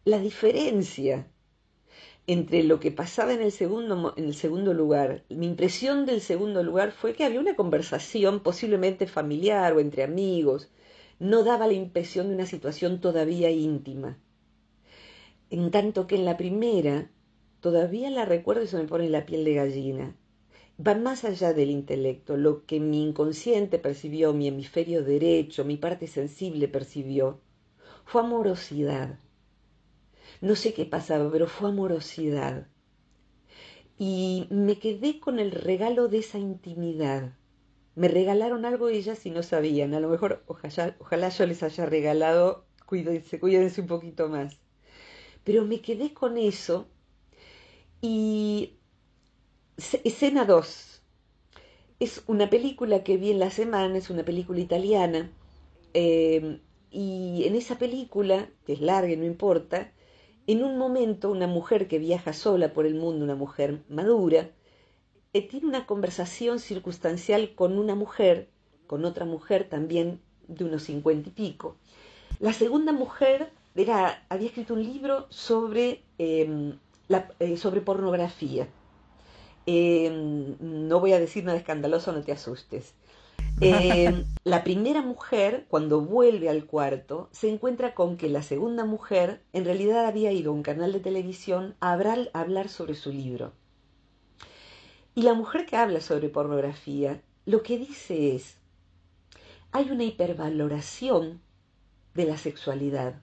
La 0.04 0.18
diferencia 0.18 1.26
entre 2.26 2.62
lo 2.62 2.78
que 2.78 2.92
pasaba 2.92 3.32
en 3.32 3.42
el, 3.42 3.50
segundo, 3.50 4.14
en 4.16 4.24
el 4.26 4.34
segundo 4.34 4.74
lugar. 4.74 5.24
Mi 5.28 5.46
impresión 5.46 6.06
del 6.06 6.20
segundo 6.20 6.62
lugar 6.62 6.92
fue 6.92 7.14
que 7.14 7.24
había 7.24 7.40
una 7.40 7.56
conversación 7.56 8.40
posiblemente 8.40 9.06
familiar 9.06 9.72
o 9.72 9.80
entre 9.80 10.04
amigos. 10.04 10.70
No 11.18 11.42
daba 11.42 11.66
la 11.66 11.72
impresión 11.72 12.28
de 12.28 12.34
una 12.34 12.46
situación 12.46 13.00
todavía 13.00 13.50
íntima. 13.50 14.18
En 15.50 15.70
tanto 15.70 16.06
que 16.06 16.14
en 16.14 16.24
la 16.24 16.36
primera, 16.36 17.10
todavía 17.60 18.08
la 18.10 18.24
recuerdo 18.24 18.62
y 18.62 18.68
se 18.68 18.78
me 18.78 18.84
pone 18.84 19.10
la 19.10 19.26
piel 19.26 19.44
de 19.44 19.54
gallina. 19.54 20.16
Va 20.84 20.94
más 20.94 21.24
allá 21.24 21.52
del 21.52 21.70
intelecto, 21.70 22.36
lo 22.36 22.64
que 22.64 22.80
mi 22.80 23.02
inconsciente 23.02 23.78
percibió, 23.78 24.32
mi 24.32 24.48
hemisferio 24.48 25.04
derecho, 25.04 25.64
mi 25.64 25.76
parte 25.76 26.06
sensible 26.06 26.66
percibió, 26.68 27.40
fue 28.04 28.22
amorosidad 28.22 29.18
no 30.42 30.56
sé 30.56 30.74
qué 30.74 30.84
pasaba, 30.84 31.30
pero 31.30 31.46
fue 31.46 31.68
amorosidad. 31.70 32.66
Y 33.96 34.48
me 34.50 34.80
quedé 34.80 35.20
con 35.20 35.38
el 35.38 35.52
regalo 35.52 36.08
de 36.08 36.18
esa 36.18 36.38
intimidad. 36.38 37.36
Me 37.94 38.08
regalaron 38.08 38.64
algo 38.64 38.88
ellas 38.88 39.24
y 39.24 39.30
no 39.30 39.44
sabían. 39.44 39.94
A 39.94 40.00
lo 40.00 40.08
mejor, 40.08 40.42
ojalá, 40.48 40.96
ojalá 40.98 41.28
yo 41.28 41.46
les 41.46 41.62
haya 41.62 41.86
regalado, 41.86 42.66
cuídense, 42.86 43.38
cuídense 43.38 43.82
un 43.82 43.86
poquito 43.86 44.28
más. 44.28 44.58
Pero 45.44 45.64
me 45.64 45.80
quedé 45.80 46.12
con 46.12 46.36
eso 46.36 46.88
y 48.00 48.78
escena 49.76 50.44
2. 50.44 51.02
Es 52.00 52.24
una 52.26 52.50
película 52.50 53.04
que 53.04 53.16
vi 53.16 53.30
en 53.30 53.38
la 53.38 53.50
semana, 53.50 53.96
es 53.96 54.10
una 54.10 54.24
película 54.24 54.58
italiana. 54.58 55.30
Eh, 55.94 56.58
y 56.90 57.44
en 57.46 57.54
esa 57.54 57.78
película, 57.78 58.50
que 58.66 58.72
es 58.72 58.80
larga 58.80 59.14
no 59.14 59.24
importa, 59.24 59.92
en 60.46 60.64
un 60.64 60.78
momento, 60.78 61.30
una 61.30 61.46
mujer 61.46 61.88
que 61.88 61.98
viaja 61.98 62.32
sola 62.32 62.72
por 62.72 62.86
el 62.86 62.94
mundo, 62.94 63.24
una 63.24 63.34
mujer 63.36 63.82
madura, 63.88 64.50
eh, 65.32 65.48
tiene 65.48 65.66
una 65.66 65.86
conversación 65.86 66.58
circunstancial 66.58 67.54
con 67.54 67.78
una 67.78 67.94
mujer, 67.94 68.48
con 68.86 69.04
otra 69.04 69.24
mujer 69.24 69.68
también 69.68 70.20
de 70.48 70.64
unos 70.64 70.82
cincuenta 70.84 71.28
y 71.28 71.32
pico. 71.32 71.76
La 72.40 72.52
segunda 72.52 72.92
mujer 72.92 73.50
era, 73.74 74.24
había 74.28 74.48
escrito 74.48 74.74
un 74.74 74.82
libro 74.82 75.26
sobre, 75.30 76.02
em, 76.18 76.78
eh, 77.38 77.56
sobre 77.56 77.80
pornografía. 77.80 78.68
Em, 79.66 80.56
no 80.60 81.00
voy 81.00 81.12
a 81.12 81.20
decir 81.20 81.44
nada 81.44 81.58
escandaloso, 81.58 82.12
no 82.12 82.22
te 82.22 82.32
asustes. 82.32 82.94
Eh, 83.60 84.24
la 84.44 84.64
primera 84.64 85.02
mujer, 85.02 85.66
cuando 85.68 86.00
vuelve 86.00 86.48
al 86.48 86.66
cuarto, 86.66 87.28
se 87.32 87.48
encuentra 87.48 87.94
con 87.94 88.16
que 88.16 88.28
la 88.28 88.42
segunda 88.42 88.84
mujer 88.84 89.42
en 89.52 89.64
realidad 89.64 90.06
había 90.06 90.32
ido 90.32 90.50
a 90.50 90.54
un 90.54 90.62
canal 90.62 90.92
de 90.92 91.00
televisión 91.00 91.76
a 91.80 91.92
hablar 91.92 92.68
sobre 92.68 92.94
su 92.94 93.12
libro. 93.12 93.52
Y 95.14 95.22
la 95.22 95.34
mujer 95.34 95.66
que 95.66 95.76
habla 95.76 96.00
sobre 96.00 96.30
pornografía, 96.30 97.22
lo 97.44 97.62
que 97.62 97.78
dice 97.78 98.34
es, 98.34 98.56
hay 99.70 99.90
una 99.90 100.04
hipervaloración 100.04 101.40
de 102.14 102.24
la 102.24 102.38
sexualidad. 102.38 103.20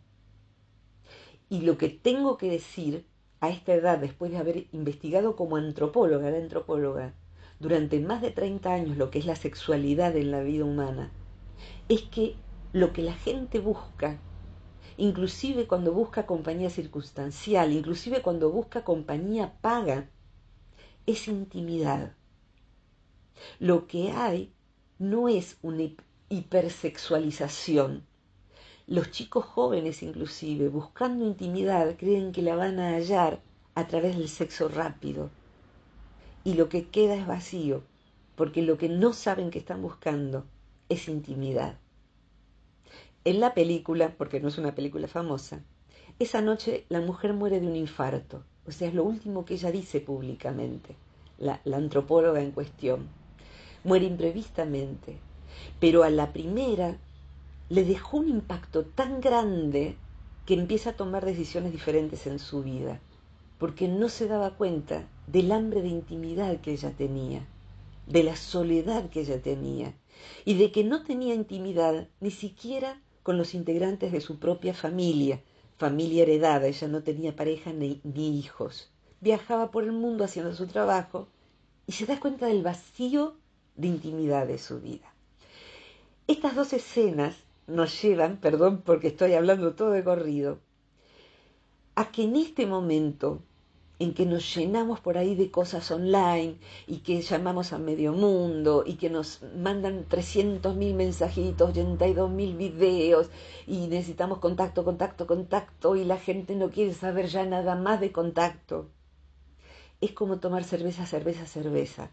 Y 1.50 1.62
lo 1.62 1.78
que 1.78 1.90
tengo 1.90 2.38
que 2.38 2.50
decir 2.50 3.06
a 3.40 3.50
esta 3.50 3.74
edad, 3.74 3.98
después 3.98 4.32
de 4.32 4.38
haber 4.38 4.68
investigado 4.72 5.36
como 5.36 5.56
antropóloga, 5.56 6.30
la 6.30 6.38
antropóloga, 6.38 7.14
durante 7.60 8.00
más 8.00 8.22
de 8.22 8.32
30 8.32 8.74
años 8.74 8.98
lo 8.98 9.12
que 9.12 9.20
es 9.20 9.26
la 9.26 9.36
sexualidad 9.36 10.16
en 10.16 10.32
la 10.32 10.42
vida 10.42 10.64
humana, 10.64 11.12
es 11.90 12.04
que 12.04 12.36
lo 12.72 12.94
que 12.94 13.02
la 13.02 13.14
gente 13.14 13.60
busca, 13.60 14.20
inclusive 14.98 15.68
cuando 15.68 15.92
busca 15.92 16.26
compañía 16.26 16.70
circunstancial, 16.70 17.74
inclusive 17.74 18.22
cuando 18.22 18.50
busca 18.52 18.84
compañía 18.84 19.54
paga, 19.62 20.10
es 21.06 21.28
intimidad. 21.28 22.14
Lo 23.60 23.88
que 23.88 24.12
hay 24.12 24.54
no 25.00 25.28
es 25.28 25.58
una 25.62 25.84
hipersexualización. 26.30 28.04
Los 28.86 29.12
chicos 29.12 29.46
jóvenes 29.46 30.04
inclusive, 30.04 30.70
buscando 30.70 31.26
intimidad, 31.26 31.96
creen 31.98 32.32
que 32.32 32.42
la 32.42 32.56
van 32.56 32.80
a 32.80 32.96
hallar 32.96 33.42
a 33.76 33.88
través 33.88 34.18
del 34.18 34.30
sexo 34.30 34.68
rápido, 34.68 35.30
y 36.50 36.56
lo 36.56 36.68
que 36.68 36.88
queda 36.88 37.14
es 37.14 37.28
vacío, 37.28 37.84
porque 38.36 38.64
lo 38.64 38.80
que 38.80 38.90
no 38.90 39.14
saben 39.14 39.52
que 39.52 39.60
están 39.60 39.84
buscando 39.84 40.46
es 40.90 41.08
intimidad. 41.08 41.78
En 43.24 43.40
la 43.40 43.54
película, 43.54 44.16
porque 44.18 44.40
no 44.40 44.48
es 44.48 44.58
una 44.58 44.74
película 44.74 45.08
famosa, 45.08 45.62
esa 46.18 46.42
noche 46.42 46.86
la 46.90 47.02
mujer 47.02 47.34
muere 47.34 47.60
de 47.60 47.68
un 47.68 47.76
infarto, 47.76 48.44
o 48.66 48.72
sea, 48.72 48.88
es 48.88 48.96
lo 48.96 49.04
último 49.04 49.46
que 49.46 49.54
ella 49.54 49.72
dice 49.72 50.02
públicamente, 50.02 50.96
la, 51.38 51.62
la 51.66 51.78
antropóloga 51.78 52.42
en 52.42 52.50
cuestión. 52.50 53.08
Muere 53.84 54.08
imprevistamente, 54.08 55.18
pero 55.80 56.02
a 56.02 56.10
la 56.10 56.34
primera 56.34 56.98
le 57.70 57.84
dejó 57.84 58.18
un 58.18 58.28
impacto 58.28 58.86
tan 58.86 59.22
grande 59.22 59.98
que 60.48 60.56
empieza 60.56 60.90
a 60.90 60.98
tomar 60.98 61.26
decisiones 61.26 61.72
diferentes 61.72 62.26
en 62.26 62.40
su 62.40 62.64
vida 62.64 63.00
porque 63.60 63.90
no 63.90 64.10
se 64.10 64.28
daba 64.28 64.52
cuenta 64.52 65.04
del 65.32 65.52
hambre 65.52 65.82
de 65.82 65.90
intimidad 65.90 66.60
que 66.60 66.72
ella 66.72 66.92
tenía, 66.92 67.46
de 68.08 68.24
la 68.24 68.36
soledad 68.36 69.10
que 69.10 69.22
ella 69.22 69.42
tenía, 69.42 69.94
y 70.44 70.56
de 70.56 70.72
que 70.72 70.84
no 70.84 71.04
tenía 71.04 71.36
intimidad 71.36 72.08
ni 72.20 72.32
siquiera 72.32 73.00
con 73.22 73.38
los 73.38 73.54
integrantes 73.54 74.12
de 74.12 74.22
su 74.22 74.40
propia 74.40 74.74
familia, 74.74 75.42
familia 75.78 76.24
heredada, 76.24 76.66
ella 76.66 76.88
no 76.88 77.04
tenía 77.04 77.36
pareja 77.36 77.72
ni, 77.72 78.02
hijos. 78.16 78.90
Viajaba 79.22 79.70
por 79.70 79.84
el 79.84 79.92
mundo 79.92 80.24
haciendo 80.24 80.56
su 80.56 80.66
trabajo 80.66 81.28
y 81.86 81.92
se 81.92 82.08
da 82.08 82.20
cuenta 82.20 82.48
del 82.48 82.64
vacío 82.64 83.36
de 83.76 83.88
intimidad 83.88 84.48
de 84.48 84.58
su 84.58 84.80
vida. 84.80 85.14
Estas 86.28 86.56
dos 86.56 86.74
escenas 86.74 87.36
nos 87.68 88.02
llevan, 88.02 88.38
perdón 88.38 88.82
porque 88.84 89.10
estoy 89.10 89.34
hablando 89.34 89.76
todo 89.76 89.92
de 89.92 90.04
corrido, 90.04 90.60
a 91.94 92.12
que 92.12 92.24
en 92.24 92.36
este 92.36 92.66
momento 92.66 93.44
en 94.00 94.14
que 94.14 94.26
nos 94.26 94.56
llenamos 94.56 95.02
por 95.02 95.18
ahí 95.18 95.36
de 95.36 95.52
cosas 95.52 95.92
online 95.92 96.56
y 96.88 97.00
que 97.00 97.22
llamamos 97.22 97.74
a 97.74 97.78
medio 97.78 98.14
mundo 98.14 98.84
y 98.86 98.94
que 98.96 99.10
nos 99.10 99.44
mandan 99.58 100.06
300 100.08 100.76
mil 100.76 100.94
mensajitos, 100.96 101.72
82 101.72 102.32
mil 102.32 102.56
videos 102.56 103.30
y 103.68 103.88
necesitamos 103.88 104.40
contacto, 104.40 104.86
contacto, 104.86 105.28
contacto 105.28 105.98
y 105.98 106.06
la 106.06 106.18
gente 106.18 106.56
no 106.56 106.72
quiere 106.72 106.94
saber 106.94 107.28
ya 107.28 107.46
nada 107.46 107.76
más 107.76 108.00
de 108.00 108.14
contacto. 108.14 108.90
Es 110.00 110.14
como 110.14 110.40
tomar 110.40 110.64
cerveza, 110.64 111.06
cerveza, 111.06 111.46
cerveza. 111.46 112.10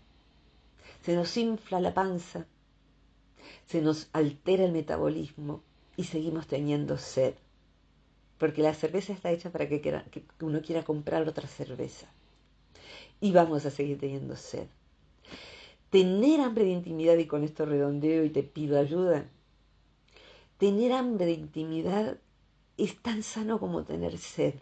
Se 1.03 1.15
nos 1.15 1.37
infla 1.37 1.79
la 1.79 1.95
panza, 1.95 2.47
se 3.67 3.81
nos 3.81 4.09
altera 4.13 4.65
el 4.65 4.73
metabolismo 4.73 5.63
y 5.97 6.05
seguimos 6.05 6.49
teniendo 6.49 6.99
sed 6.99 7.35
porque 8.39 8.63
la 8.63 8.75
cerveza 8.75 9.13
está 9.13 9.31
hecha 9.31 9.51
para 9.51 9.69
que, 9.69 10.05
uno 10.41 10.61
quiera 10.63 10.85
comprar 10.85 11.27
otra 11.29 11.49
cerveza. 11.49 12.07
Y 13.21 13.33
vamos 13.33 13.65
a 13.65 13.71
seguir 13.71 13.99
teniendo 13.99 14.37
sed. 14.37 14.67
Tener 15.91 16.41
hambre 16.41 16.65
de 16.65 16.71
intimidad, 16.71 17.17
y 17.17 17.27
con 17.27 17.45
esto 17.45 17.65
redondeo 17.65 18.25
y 18.25 18.31
te 18.31 18.43
pido 18.43 18.79
ayuda, 18.79 19.27
tener 20.59 20.93
hambre 20.93 21.27
de 21.27 21.33
intimidad 21.33 22.19
es 22.77 22.97
tan 23.01 23.23
sano 23.23 23.59
como 23.59 23.85
tener 23.85 24.19
sed. 24.19 24.55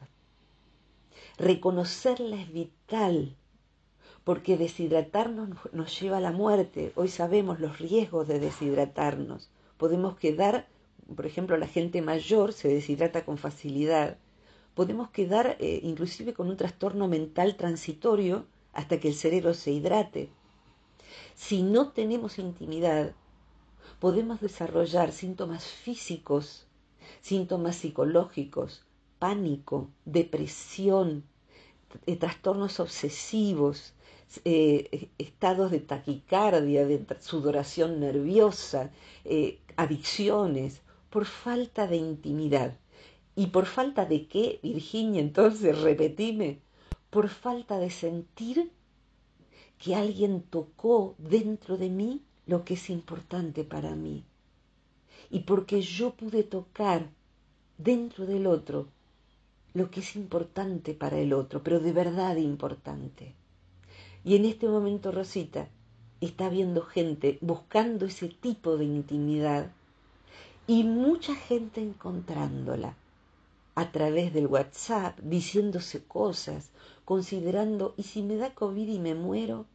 Reconocerla 1.36 2.40
es 2.40 2.52
vital, 2.52 3.34
porque 4.22 4.56
deshidratarnos 4.56 5.48
nos 5.72 6.00
lleva 6.00 6.18
a 6.18 6.20
la 6.20 6.30
muerte. 6.30 6.92
Hoy 6.94 7.08
sabemos 7.08 7.58
los 7.58 7.78
riesgos 7.78 8.28
de 8.28 8.38
deshidratarnos. 8.38 9.50
Podemos 9.76 10.16
quedar 10.16 10.68
por 11.16 11.26
ejemplo, 11.26 11.56
la 11.56 11.66
gente 11.66 12.02
mayor 12.02 12.52
se 12.52 12.68
deshidrata 12.68 13.24
con 13.24 13.38
facilidad, 13.38 14.16
podemos 14.74 15.10
quedar 15.10 15.56
eh, 15.60 15.80
inclusive 15.82 16.34
con 16.34 16.48
un 16.48 16.56
trastorno 16.56 17.08
mental 17.08 17.56
transitorio 17.56 18.46
hasta 18.72 18.98
que 18.98 19.08
el 19.08 19.14
cerebro 19.14 19.54
se 19.54 19.70
hidrate. 19.70 20.30
Si 21.34 21.62
no 21.62 21.90
tenemos 21.90 22.38
intimidad, 22.38 23.14
podemos 24.00 24.40
desarrollar 24.40 25.12
síntomas 25.12 25.64
físicos, 25.64 26.66
síntomas 27.20 27.76
psicológicos, 27.76 28.84
pánico, 29.18 29.90
depresión, 30.04 31.24
eh, 32.06 32.16
trastornos 32.16 32.80
obsesivos, 32.80 33.94
eh, 34.44 35.08
estados 35.18 35.70
de 35.70 35.80
taquicardia, 35.80 36.84
de 36.86 37.06
sudoración 37.20 38.00
nerviosa, 38.00 38.90
adicciones, 39.76 40.80
por 41.14 41.26
falta 41.26 41.86
de 41.86 41.94
intimidad. 41.94 42.76
¿Y 43.36 43.46
por 43.54 43.66
falta 43.66 44.04
de 44.04 44.26
qué, 44.26 44.58
Virginia? 44.64 45.20
Entonces, 45.20 45.80
repetime, 45.80 46.58
por 47.08 47.28
falta 47.28 47.78
de 47.78 47.90
sentir 47.90 48.72
que 49.78 49.94
alguien 49.94 50.42
tocó 50.42 51.14
dentro 51.18 51.76
de 51.76 51.88
mí 51.88 52.22
lo 52.46 52.64
que 52.64 52.74
es 52.74 52.90
importante 52.90 53.62
para 53.62 53.94
mí. 53.94 54.24
Y 55.30 55.40
porque 55.48 55.82
yo 55.82 56.14
pude 56.14 56.42
tocar 56.42 57.08
dentro 57.78 58.26
del 58.26 58.48
otro 58.48 58.88
lo 59.72 59.92
que 59.92 60.00
es 60.00 60.16
importante 60.16 60.94
para 60.94 61.20
el 61.20 61.32
otro, 61.32 61.62
pero 61.62 61.78
de 61.78 61.92
verdad 61.92 62.34
importante. 62.38 63.34
Y 64.24 64.34
en 64.34 64.46
este 64.46 64.66
momento 64.66 65.12
Rosita 65.12 65.68
está 66.20 66.48
viendo 66.48 66.82
gente 66.82 67.38
buscando 67.40 68.04
ese 68.04 68.26
tipo 68.26 68.76
de 68.76 68.86
intimidad 68.86 69.70
y 70.66 70.82
mucha 70.84 71.34
gente 71.34 71.82
encontrándola 71.82 72.94
a 73.74 73.92
través 73.92 74.32
del 74.32 74.46
WhatsApp, 74.46 75.18
diciéndose 75.20 76.02
cosas, 76.04 76.70
considerando, 77.04 77.92
¿y 77.98 78.04
si 78.04 78.22
me 78.22 78.36
da 78.36 78.54
COVID 78.54 78.88
y 78.88 78.98
me 78.98 79.14
muero? 79.14 79.66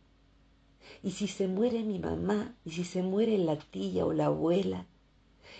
¿Y 1.03 1.11
si 1.11 1.27
se 1.27 1.47
muere 1.47 1.83
mi 1.83 1.99
mamá? 1.99 2.55
¿Y 2.65 2.71
si 2.71 2.83
se 2.85 3.03
muere 3.03 3.37
la 3.37 3.57
tía 3.57 4.05
o 4.05 4.13
la 4.13 4.27
abuela? 4.27 4.85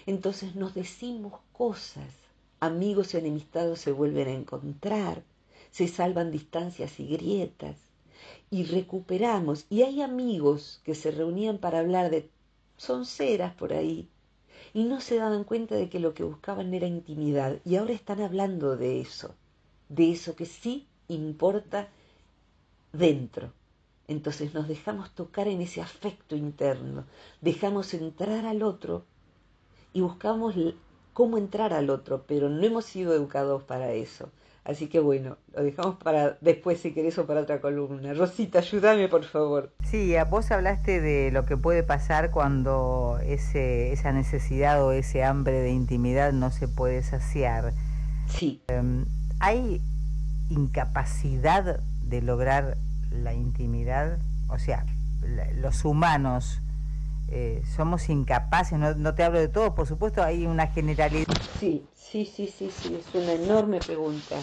Entonces 0.08 0.56
nos 0.56 0.74
decimos 0.74 1.34
cosas, 1.52 2.12
amigos 2.60 3.14
enemistados 3.14 3.80
se 3.80 3.92
vuelven 3.92 4.30
a 4.30 4.34
encontrar, 4.34 5.22
se 5.70 5.88
salvan 5.88 6.32
distancias 6.32 7.00
y 7.00 7.06
grietas, 7.06 7.76
y 8.50 8.64
recuperamos. 8.64 9.68
Y 9.70 9.84
hay 9.84 10.02
amigos 10.02 10.82
que 10.84 10.96
se 10.96 11.12
reunían 11.12 11.60
para 11.60 11.80
hablar 11.80 12.10
de 12.10 12.28
sonceras 12.78 13.54
por 13.54 13.74
ahí, 13.74 14.10
y 14.74 14.84
no 14.84 15.02
se 15.02 15.18
daban 15.18 15.44
cuenta 15.44 15.76
de 15.76 15.90
que 15.90 16.00
lo 16.00 16.14
que 16.14 16.24
buscaban 16.24 16.74
era 16.74 16.88
intimidad, 16.88 17.60
y 17.66 17.76
ahora 17.76 17.94
están 17.94 18.22
hablando 18.22 18.78
de 18.78 19.02
eso, 19.02 19.36
de 19.90 20.12
eso 20.12 20.36
que 20.36 20.46
sí 20.46 20.88
importa 21.08 21.90
dentro. 22.94 23.52
Entonces 24.08 24.54
nos 24.54 24.68
dejamos 24.68 25.12
tocar 25.12 25.48
en 25.48 25.62
ese 25.62 25.82
afecto 25.82 26.36
interno, 26.36 27.06
dejamos 27.42 27.94
entrar 27.94 28.46
al 28.46 28.64
otro 28.64 29.06
y 29.94 30.02
buscamos 30.02 30.56
cómo 31.14 31.38
entrar 31.38 31.74
al 31.74 31.90
otro, 31.90 32.24
pero 32.28 32.50
no 32.50 32.64
hemos 32.66 32.86
sido 32.86 33.14
educados 33.14 33.64
para 33.64 33.92
eso. 33.94 34.30
Así 34.64 34.88
que 34.88 35.00
bueno, 35.00 35.38
lo 35.56 35.64
dejamos 35.64 35.96
para 35.96 36.38
después 36.42 36.80
si 36.80 36.94
querés 36.94 37.18
o 37.18 37.26
para 37.26 37.42
otra 37.42 37.62
columna. 37.62 38.14
Rosita, 38.14 38.60
ayúdame 38.60 39.08
por 39.08 39.24
favor. 39.24 39.72
Sí, 39.84 40.14
vos 40.30 40.52
hablaste 40.52 41.02
de 41.02 41.32
lo 41.32 41.46
que 41.46 41.58
puede 41.58 41.84
pasar 41.84 42.32
cuando 42.32 43.20
ese, 43.24 43.92
esa 43.92 44.12
necesidad 44.12 44.84
o 44.84 44.92
ese 44.92 45.24
hambre 45.24 45.60
de 45.60 45.72
intimidad 45.72 46.34
no 46.34 46.52
se 46.52 46.68
puede 46.68 47.02
saciar. 47.02 47.74
Sí. 48.28 48.62
Em, 48.68 49.06
¿Hay 49.40 49.82
incapacidad 50.50 51.80
de 52.04 52.22
lograr 52.22 52.78
la 53.12 53.34
intimidad? 53.34 54.20
O 54.50 54.60
sea, 54.60 54.86
los 55.56 55.86
humanos 55.86 56.62
eh, 57.32 57.62
somos 57.76 58.10
incapaces, 58.10 58.78
no, 58.80 58.94
no, 58.96 59.16
te 59.16 59.24
hablo 59.24 59.40
de 59.40 59.48
todo, 59.48 59.76
por 59.76 59.88
supuesto 59.88 60.24
hay 60.24 60.46
una 60.46 60.68
generalidad. 60.68 61.28
Sí, 61.60 61.86
sí, 61.96 62.26
sí, 62.26 62.48
sí, 62.48 62.72
sí, 62.72 63.00
es 63.00 63.16
una 63.16 63.34
enorme 63.34 63.80
pregunta. 63.80 64.36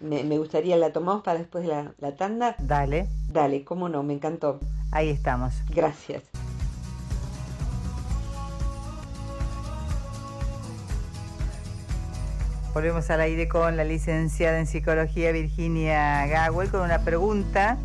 Me, 0.00 0.24
me 0.24 0.38
gustaría, 0.38 0.76
¿la 0.76 0.92
tomamos 0.92 1.22
para 1.22 1.38
después 1.38 1.64
de 1.64 1.70
la, 1.70 1.94
la 1.98 2.16
tanda? 2.16 2.56
Dale. 2.58 3.06
Dale, 3.28 3.64
cómo 3.64 3.88
no, 3.88 4.02
me 4.02 4.14
encantó. 4.14 4.60
Ahí 4.90 5.10
estamos. 5.10 5.54
Gracias. 5.70 6.24
Volvemos 12.74 13.10
al 13.10 13.20
aire 13.20 13.48
con 13.48 13.76
la 13.76 13.84
licenciada 13.84 14.58
en 14.58 14.66
psicología 14.66 15.30
Virginia 15.30 16.26
Gawel 16.26 16.70
con 16.70 16.80
una 16.80 17.04
pregunta 17.04 17.76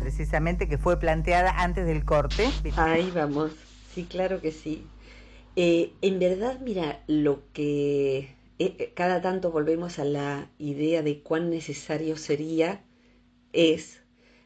precisamente 0.00 0.68
que 0.68 0.78
fue 0.78 0.98
planteada 0.98 1.62
antes 1.62 1.86
del 1.86 2.04
corte. 2.04 2.48
Ahí 2.76 3.12
vamos. 3.14 3.52
Sí, 3.94 4.04
claro 4.04 4.40
que 4.40 4.52
sí. 4.52 4.84
Eh, 5.56 5.92
en 6.00 6.18
verdad, 6.18 6.60
mira, 6.60 7.04
lo 7.08 7.42
que 7.52 8.18
eh, 8.20 8.76
eh, 8.78 8.92
cada 8.94 9.20
tanto 9.20 9.50
volvemos 9.52 9.98
a 9.98 10.04
la 10.04 10.50
idea 10.58 11.02
de 11.02 11.20
cuán 11.20 11.50
necesario 11.50 12.16
sería 12.16 12.82
es 13.52 14.00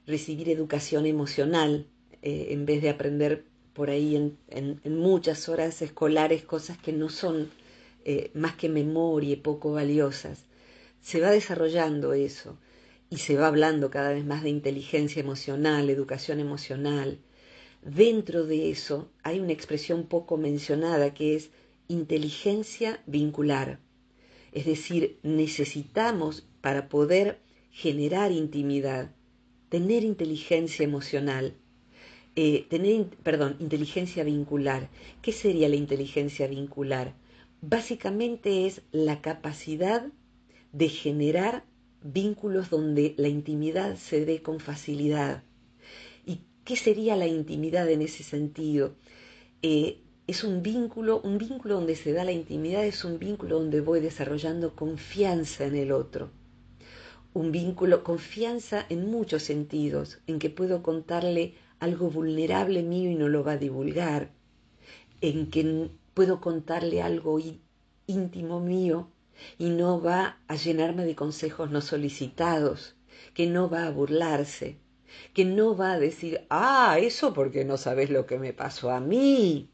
recibir 0.07 0.49
educación 0.51 1.07
emocional 1.07 1.87
en 2.23 2.67
vez 2.67 2.83
de 2.83 2.91
aprender 2.91 3.45
por 3.73 3.91
ahí 3.91 4.17
en, 4.17 4.37
en, 4.49 4.99
muchas 4.99 5.49
horas 5.49 5.81
escolares 5.81 6.43
cosas 6.43 6.77
que 6.79 6.93
no 6.93 7.09
son 7.09 7.51
más 8.35 8.57
que 8.57 8.69
memoria 8.69 9.41
poco 9.43 9.73
valiosas. 9.73 10.45
Se 11.03 11.21
va 11.21 11.31
desarrollando 11.31 12.15
eso 12.15 12.59
y 13.11 13.19
se 13.19 13.37
va 13.37 13.47
hablando 13.49 13.91
cada 13.91 14.13
vez 14.13 14.25
más 14.25 14.43
de 14.43 14.51
inteligencia 14.51 15.21
emocional, 15.21 15.89
educación 15.91 16.41
emocional, 16.41 17.19
Dentro 17.87 18.47
de 18.47 18.69
eso 18.69 19.13
hay 19.23 19.39
una 19.39 19.53
expresión 19.53 20.09
poco 20.09 20.37
mencionada 20.37 21.15
que 21.15 21.37
es 21.37 21.51
inteligencia 21.87 23.01
vincular. 23.07 23.79
Es 24.51 24.67
decir, 24.67 25.21
necesitamos 25.23 26.49
para 26.61 26.89
poder 26.89 27.39
generar 27.71 28.33
intimidad, 28.33 29.15
tener 29.69 30.03
inteligencia 30.03 30.83
emocional, 30.83 31.55
eh, 32.35 32.67
tener, 32.69 33.07
perdón, 33.23 33.55
inteligencia 33.61 34.25
vincular. 34.25 34.91
¿Qué 35.23 35.31
sería 35.31 35.69
la 35.69 35.77
inteligencia 35.77 36.49
vincular? 36.49 37.15
Básicamente 37.63 38.67
es 38.67 38.83
la 38.91 39.23
capacidad 39.23 40.09
de 40.73 40.89
generar 40.89 41.65
vínculos 42.03 42.69
donde 42.69 43.15
la 43.17 43.29
intimidad 43.29 43.95
se 43.95 44.25
dé 44.25 44.43
con 44.43 44.59
facilidad, 44.59 45.45
¿Qué 46.67 46.75
sería 46.75 47.15
la 47.15 47.29
intimidad 47.29 47.89
en 47.89 48.03
ese 48.03 48.25
sentido? 48.25 48.97
Eh, 49.63 50.01
es 50.27 50.43
un 50.43 50.65
vínculo, 50.65 51.21
un 51.21 51.39
vínculo 51.39 51.77
donde 51.77 51.95
se 51.95 52.13
da 52.13 52.25
la 52.25 52.33
intimidad, 52.33 52.85
es 52.85 53.05
un 53.05 53.21
vínculo 53.21 53.61
donde 53.61 53.81
voy 53.81 54.01
desarrollando 54.01 54.75
confianza 54.75 55.65
en 55.65 55.77
el 55.77 55.93
otro. 55.93 56.33
Un 57.35 57.53
vínculo, 57.53 58.03
confianza 58.03 58.85
en 58.89 59.09
muchos 59.09 59.45
sentidos, 59.45 60.19
en 60.27 60.41
que 60.41 60.51
puedo 60.51 60.83
contarle 60.83 61.55
algo 61.79 62.11
vulnerable 62.11 62.83
mío 62.83 63.13
y 63.13 63.15
no 63.15 63.29
lo 63.29 63.45
va 63.45 63.53
a 63.53 63.59
divulgar, 63.59 64.33
en 65.21 65.53
que 65.53 65.89
puedo 66.15 66.41
contarle 66.41 67.01
algo 67.01 67.39
íntimo 68.09 68.59
mío 68.59 69.09
y 69.57 69.69
no 69.69 70.01
va 70.01 70.41
a 70.49 70.57
llenarme 70.57 71.05
de 71.05 71.15
consejos 71.15 71.71
no 71.71 71.81
solicitados, 71.81 72.97
que 73.35 73.47
no 73.47 73.71
va 73.71 73.87
a 73.87 73.93
burlarse, 73.93 74.81
que 75.33 75.45
no 75.45 75.77
va 75.77 75.93
a 75.93 75.99
decir, 75.99 76.47
ah, 76.51 76.99
eso 77.01 77.33
porque 77.33 77.65
no 77.65 77.77
sabes 77.77 78.11
lo 78.11 78.27
que 78.27 78.39
me 78.39 78.53
pasó 78.53 78.91
a 78.91 79.01
mí. 79.01 79.69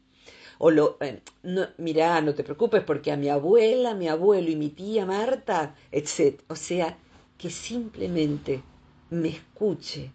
O 0.59 0.71
lo, 0.71 0.97
eh, 1.01 1.21
no, 1.43 1.67
mira, 1.77 2.21
no 2.21 2.33
te 2.35 2.43
preocupes 2.43 2.83
porque 2.83 3.11
a 3.11 3.17
mi 3.17 3.29
abuela, 3.29 3.95
mi 3.95 4.07
abuelo 4.07 4.49
y 4.49 4.55
mi 4.55 4.69
tía 4.69 5.05
Marta, 5.05 5.75
etc. 5.91 6.41
O 6.47 6.55
sea, 6.55 6.97
que 7.37 7.49
simplemente 7.49 8.61
me 9.09 9.29
escuche 9.29 10.11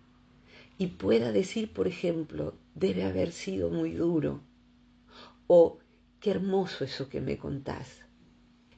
y 0.79 0.87
pueda 0.87 1.33
decir, 1.33 1.73
por 1.73 1.89
ejemplo, 1.89 2.55
debe 2.75 3.05
haber 3.05 3.33
sido 3.33 3.69
muy 3.69 3.93
duro. 3.93 4.41
O 5.47 5.79
qué 6.21 6.31
hermoso 6.31 6.85
eso 6.85 7.09
que 7.09 7.21
me 7.21 7.37
contás. 7.37 8.05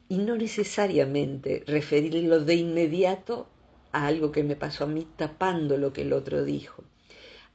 Y 0.08 0.18
no 0.18 0.36
necesariamente 0.36 1.62
referirlo 1.66 2.40
de 2.40 2.54
inmediato 2.54 3.48
a 3.92 4.06
algo 4.06 4.32
que 4.32 4.44
me 4.44 4.56
pasó 4.56 4.84
a 4.84 4.88
mí 4.88 5.06
tapando 5.16 5.76
lo 5.76 5.92
que 5.92 6.02
el 6.02 6.12
otro 6.12 6.44
dijo. 6.44 6.84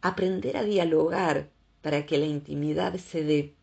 Aprender 0.01 0.57
a 0.57 0.63
dialogar 0.63 1.49
para 1.81 2.05
que 2.05 2.17
la 2.17 2.25
intimidad 2.25 2.95
se 2.97 3.23
dé 3.23 3.53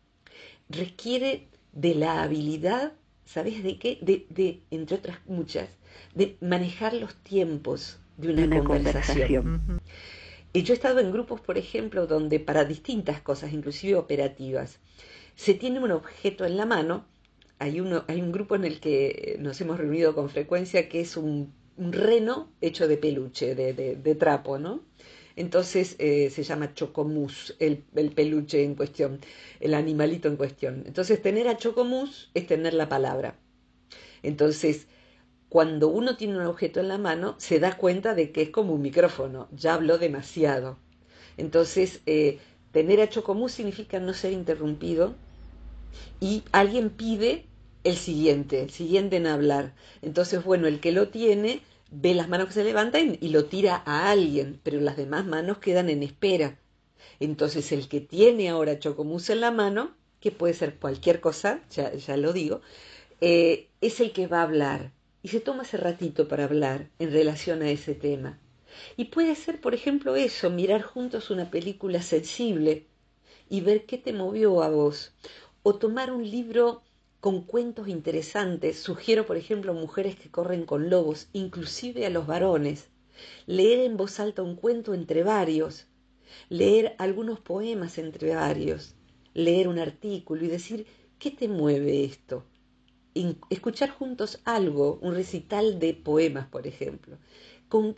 requiere 0.69 1.47
de 1.71 1.95
la 1.95 2.23
habilidad, 2.23 2.93
¿sabes 3.25 3.63
de 3.63 3.77
qué? 3.77 3.97
De, 4.01 4.61
entre 4.71 4.97
otras 4.97 5.19
muchas, 5.25 5.69
de 6.15 6.37
manejar 6.41 6.93
los 6.93 7.15
tiempos 7.15 7.99
de 8.17 8.29
una, 8.29 8.63
conversación. 8.63 9.81
Y 10.53 10.63
yo 10.63 10.73
he 10.73 10.75
estado 10.75 10.99
en 10.99 11.11
grupos, 11.11 11.41
por 11.41 11.57
ejemplo, 11.57 12.05
donde 12.05 12.39
para 12.39 12.63
distintas 12.65 13.21
cosas, 13.21 13.53
inclusive 13.53 13.95
operativas, 13.95 14.79
se 15.35 15.55
tiene 15.55 15.79
un 15.79 15.91
objeto 15.91 16.45
en 16.45 16.57
la 16.57 16.65
mano. 16.65 17.05
Hay, 17.57 17.79
uno, 17.79 18.03
hay 18.07 18.21
un 18.21 18.31
grupo 18.31 18.55
en 18.55 18.65
el 18.65 18.79
que 18.79 19.37
nos 19.39 19.59
hemos 19.61 19.79
reunido 19.79 20.13
con 20.13 20.29
frecuencia 20.29 20.89
que 20.89 21.01
es 21.01 21.17
un 21.17 21.53
un 21.77 21.91
reno 21.91 22.49
hecho 22.61 22.87
de 22.87 22.97
peluche, 22.97 23.55
de, 23.55 23.73
de, 23.73 24.15
trapo, 24.15 24.59
¿no? 24.59 24.81
Entonces 25.35 25.95
eh, 25.97 26.29
se 26.29 26.43
llama 26.43 26.73
chocomús, 26.73 27.55
el, 27.59 27.83
el, 27.95 28.11
peluche 28.11 28.63
en 28.63 28.75
cuestión, 28.75 29.19
el 29.59 29.73
animalito 29.73 30.27
en 30.27 30.35
cuestión. 30.35 30.83
Entonces 30.85 31.21
tener 31.21 31.47
a 31.47 31.57
chocomús 31.57 32.29
es 32.33 32.45
tener 32.45 32.73
la 32.75 32.87
palabra. 32.87 33.35
Entonces, 34.21 34.87
cuando 35.49 35.87
uno 35.87 36.17
tiene 36.17 36.37
un 36.37 36.45
objeto 36.45 36.79
en 36.79 36.87
la 36.87 36.97
mano, 36.97 37.35
se 37.37 37.59
da 37.59 37.77
cuenta 37.77 38.15
de 38.15 38.31
que 38.31 38.43
es 38.43 38.49
como 38.49 38.73
un 38.73 38.81
micrófono, 38.81 39.47
ya 39.51 39.73
habló 39.73 39.97
demasiado. 39.97 40.77
Entonces, 41.37 42.01
eh, 42.05 42.39
tener 42.71 43.01
a 43.01 43.09
chocomús 43.09 43.51
significa 43.51 43.99
no 43.99 44.13
ser 44.13 44.33
interrumpido 44.33 45.15
y 46.19 46.43
alguien 46.51 46.89
pide 46.89 47.45
el 47.83 47.97
siguiente, 47.97 48.61
el 48.61 48.69
siguiente 48.69 49.17
en 49.17 49.27
hablar. 49.27 49.73
Entonces, 50.01 50.43
bueno, 50.43 50.67
el 50.67 50.79
que 50.79 50.91
lo 50.91 51.09
tiene 51.09 51.61
ve 51.91 52.13
las 52.15 52.29
manos 52.29 52.47
que 52.47 52.53
se 52.53 52.63
levantan 52.63 53.17
y 53.21 53.29
lo 53.29 53.45
tira 53.45 53.83
a 53.85 54.09
alguien, 54.11 54.59
pero 54.63 54.79
las 54.79 54.97
demás 54.97 55.25
manos 55.25 55.59
quedan 55.59 55.89
en 55.89 56.03
espera. 56.03 56.57
Entonces, 57.19 57.71
el 57.71 57.87
que 57.87 58.01
tiene 58.01 58.49
ahora 58.49 58.79
Chocomús 58.79 59.29
en 59.29 59.41
la 59.41 59.51
mano, 59.51 59.91
que 60.19 60.31
puede 60.31 60.53
ser 60.53 60.75
cualquier 60.77 61.19
cosa, 61.21 61.61
ya, 61.69 61.93
ya 61.93 62.17
lo 62.17 62.33
digo, 62.33 62.61
eh, 63.21 63.69
es 63.81 63.99
el 63.99 64.11
que 64.11 64.27
va 64.27 64.39
a 64.39 64.43
hablar. 64.43 64.91
y 65.25 65.29
se 65.29 65.39
toma 65.39 65.63
ese 65.63 65.77
ratito 65.77 66.27
para 66.27 66.43
hablar 66.43 66.89
en 66.99 67.11
relación 67.13 67.61
a 67.61 67.69
ese 67.69 67.95
tema. 67.95 68.39
Y 68.97 69.05
puede 69.05 69.35
ser, 69.35 69.61
por 69.61 69.73
ejemplo, 69.73 70.15
eso, 70.15 70.49
mirar 70.49 70.81
juntos 70.81 71.29
una 71.29 71.49
película 71.49 72.01
sensible 72.01 72.87
y 73.49 73.61
ver 73.61 73.85
qué 73.85 73.97
te 73.97 74.11
movió 74.13 74.61
a 74.63 74.69
vos. 74.69 75.13
O 75.63 75.75
tomar 75.75 76.11
un 76.11 76.29
libro 76.29 76.81
con 77.23 77.43
cuentos 77.43 77.87
interesantes. 77.87 78.81
Sugiero, 78.81 79.25
por 79.25 79.37
ejemplo, 79.37 79.73
Mujeres 79.73 80.17
que 80.17 80.29
corren 80.29 80.65
con 80.65 80.89
lobos, 80.89 81.29
inclusive 81.31 82.05
a 82.05 82.09
los 82.09 82.27
varones. 82.27 82.89
Leer 83.45 83.79
en 83.79 83.95
voz 83.95 84.19
alta 84.19 84.43
un 84.43 84.57
cuento 84.57 84.93
entre 84.93 85.23
varios. 85.23 85.87
Leer 86.49 86.97
algunos 86.97 87.39
poemas 87.39 87.97
entre 87.97 88.35
varios. 88.35 88.95
Leer 89.33 89.69
un 89.69 89.79
artículo 89.79 90.43
y 90.43 90.49
decir, 90.49 90.85
¿qué 91.17 91.31
te 91.31 91.47
mueve 91.47 92.03
esto? 92.03 92.43
escuchar 93.49 93.91
juntos 93.91 94.41
algo, 94.43 94.99
un 95.01 95.15
recital 95.15 95.79
de 95.79 95.93
poemas, 95.93 96.47
por 96.47 96.67
ejemplo, 96.67 97.19
con 97.69 97.95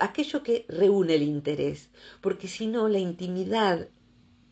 aquello 0.00 0.42
que 0.42 0.66
reúne 0.68 1.14
el 1.14 1.22
interés, 1.22 1.88
porque 2.20 2.46
si 2.46 2.66
no 2.66 2.88
la 2.88 2.98
intimidad 2.98 3.88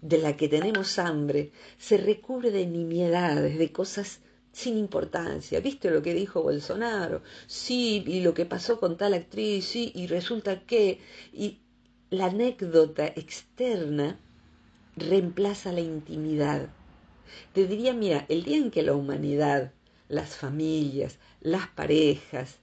de 0.00 0.18
la 0.18 0.36
que 0.36 0.48
tenemos 0.48 0.98
hambre 0.98 1.52
se 1.78 1.96
recubre 1.96 2.50
de 2.50 2.66
nimiedades, 2.66 3.58
de 3.58 3.72
cosas 3.72 4.20
sin 4.52 4.78
importancia. 4.78 5.60
¿Viste 5.60 5.90
lo 5.90 6.02
que 6.02 6.14
dijo 6.14 6.42
Bolsonaro? 6.42 7.22
Sí, 7.46 8.02
y 8.06 8.20
lo 8.20 8.34
que 8.34 8.46
pasó 8.46 8.80
con 8.80 8.96
tal 8.96 9.14
actriz, 9.14 9.66
sí, 9.66 9.92
y 9.94 10.06
resulta 10.06 10.62
que... 10.64 11.00
Y 11.32 11.60
la 12.10 12.26
anécdota 12.26 13.06
externa 13.06 14.18
reemplaza 14.96 15.72
la 15.72 15.80
intimidad. 15.80 16.68
Te 17.52 17.66
diría, 17.66 17.92
mira, 17.92 18.24
el 18.28 18.44
día 18.44 18.58
en 18.58 18.70
que 18.70 18.82
la 18.82 18.94
humanidad, 18.94 19.72
las 20.08 20.36
familias, 20.36 21.18
las 21.40 21.66
parejas, 21.68 22.60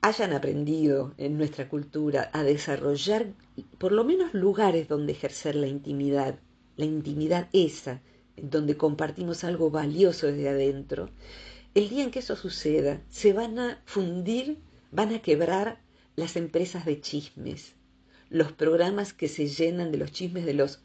hayan 0.00 0.32
aprendido 0.32 1.14
en 1.18 1.36
nuestra 1.36 1.68
cultura 1.68 2.30
a 2.32 2.42
desarrollar 2.42 3.26
por 3.78 3.92
lo 3.92 4.04
menos 4.04 4.32
lugares 4.32 4.88
donde 4.88 5.12
ejercer 5.12 5.54
la 5.54 5.66
intimidad, 5.66 6.38
la 6.78 6.86
intimidad 6.86 7.48
esa, 7.52 8.00
donde 8.36 8.76
compartimos 8.76 9.44
algo 9.44 9.70
valioso 9.70 10.28
desde 10.28 10.48
adentro, 10.48 11.10
el 11.74 11.90
día 11.90 12.04
en 12.04 12.10
que 12.10 12.20
eso 12.20 12.36
suceda, 12.36 13.02
se 13.10 13.34
van 13.34 13.58
a 13.58 13.82
fundir, 13.84 14.58
van 14.90 15.12
a 15.12 15.20
quebrar 15.20 15.80
las 16.16 16.36
empresas 16.36 16.86
de 16.86 17.00
chismes, 17.00 17.74
los 18.30 18.52
programas 18.52 19.12
que 19.12 19.28
se 19.28 19.48
llenan 19.48 19.92
de 19.92 19.98
los 19.98 20.12
chismes 20.12 20.46
de 20.46 20.54
los 20.54 20.80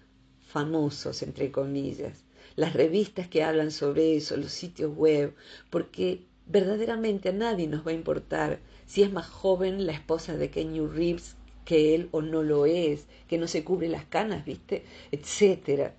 famosos, 0.46 1.22
entre 1.22 1.52
comillas, 1.52 2.24
las 2.56 2.74
revistas 2.74 3.28
que 3.28 3.44
hablan 3.44 3.72
sobre 3.72 4.16
eso, 4.18 4.36
los 4.36 4.52
sitios 4.52 4.96
web, 4.96 5.34
porque 5.70 6.26
verdaderamente 6.48 7.30
a 7.30 7.34
nadie 7.34 7.68
nos 7.68 7.86
va 7.86 7.92
a 7.92 7.96
importar 7.96 8.60
si 8.86 9.04
es 9.04 9.12
más 9.12 9.28
joven 9.28 9.86
la 9.86 9.94
esposa 9.94 10.38
de 10.38 10.50
Kenny 10.50 10.80
Reeves 10.80 11.36
que 11.66 11.96
él 11.96 12.10
o 12.12 12.22
no 12.22 12.44
lo 12.44 12.66
es, 12.66 13.06
que 13.28 13.38
no 13.38 13.48
se 13.48 13.64
cubre 13.64 13.90
las 13.90 14.06
canas, 14.06 14.46
¿viste? 14.46 14.84
etcétera. 15.12 15.96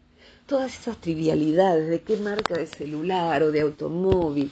Todas 0.47 0.79
esas 0.79 1.01
trivialidades 1.01 1.89
de 1.89 2.03
qué 2.03 2.17
marca 2.17 2.55
de 2.55 2.67
celular 2.67 3.43
o 3.43 3.51
de 3.51 3.63
automóvil, 3.63 4.51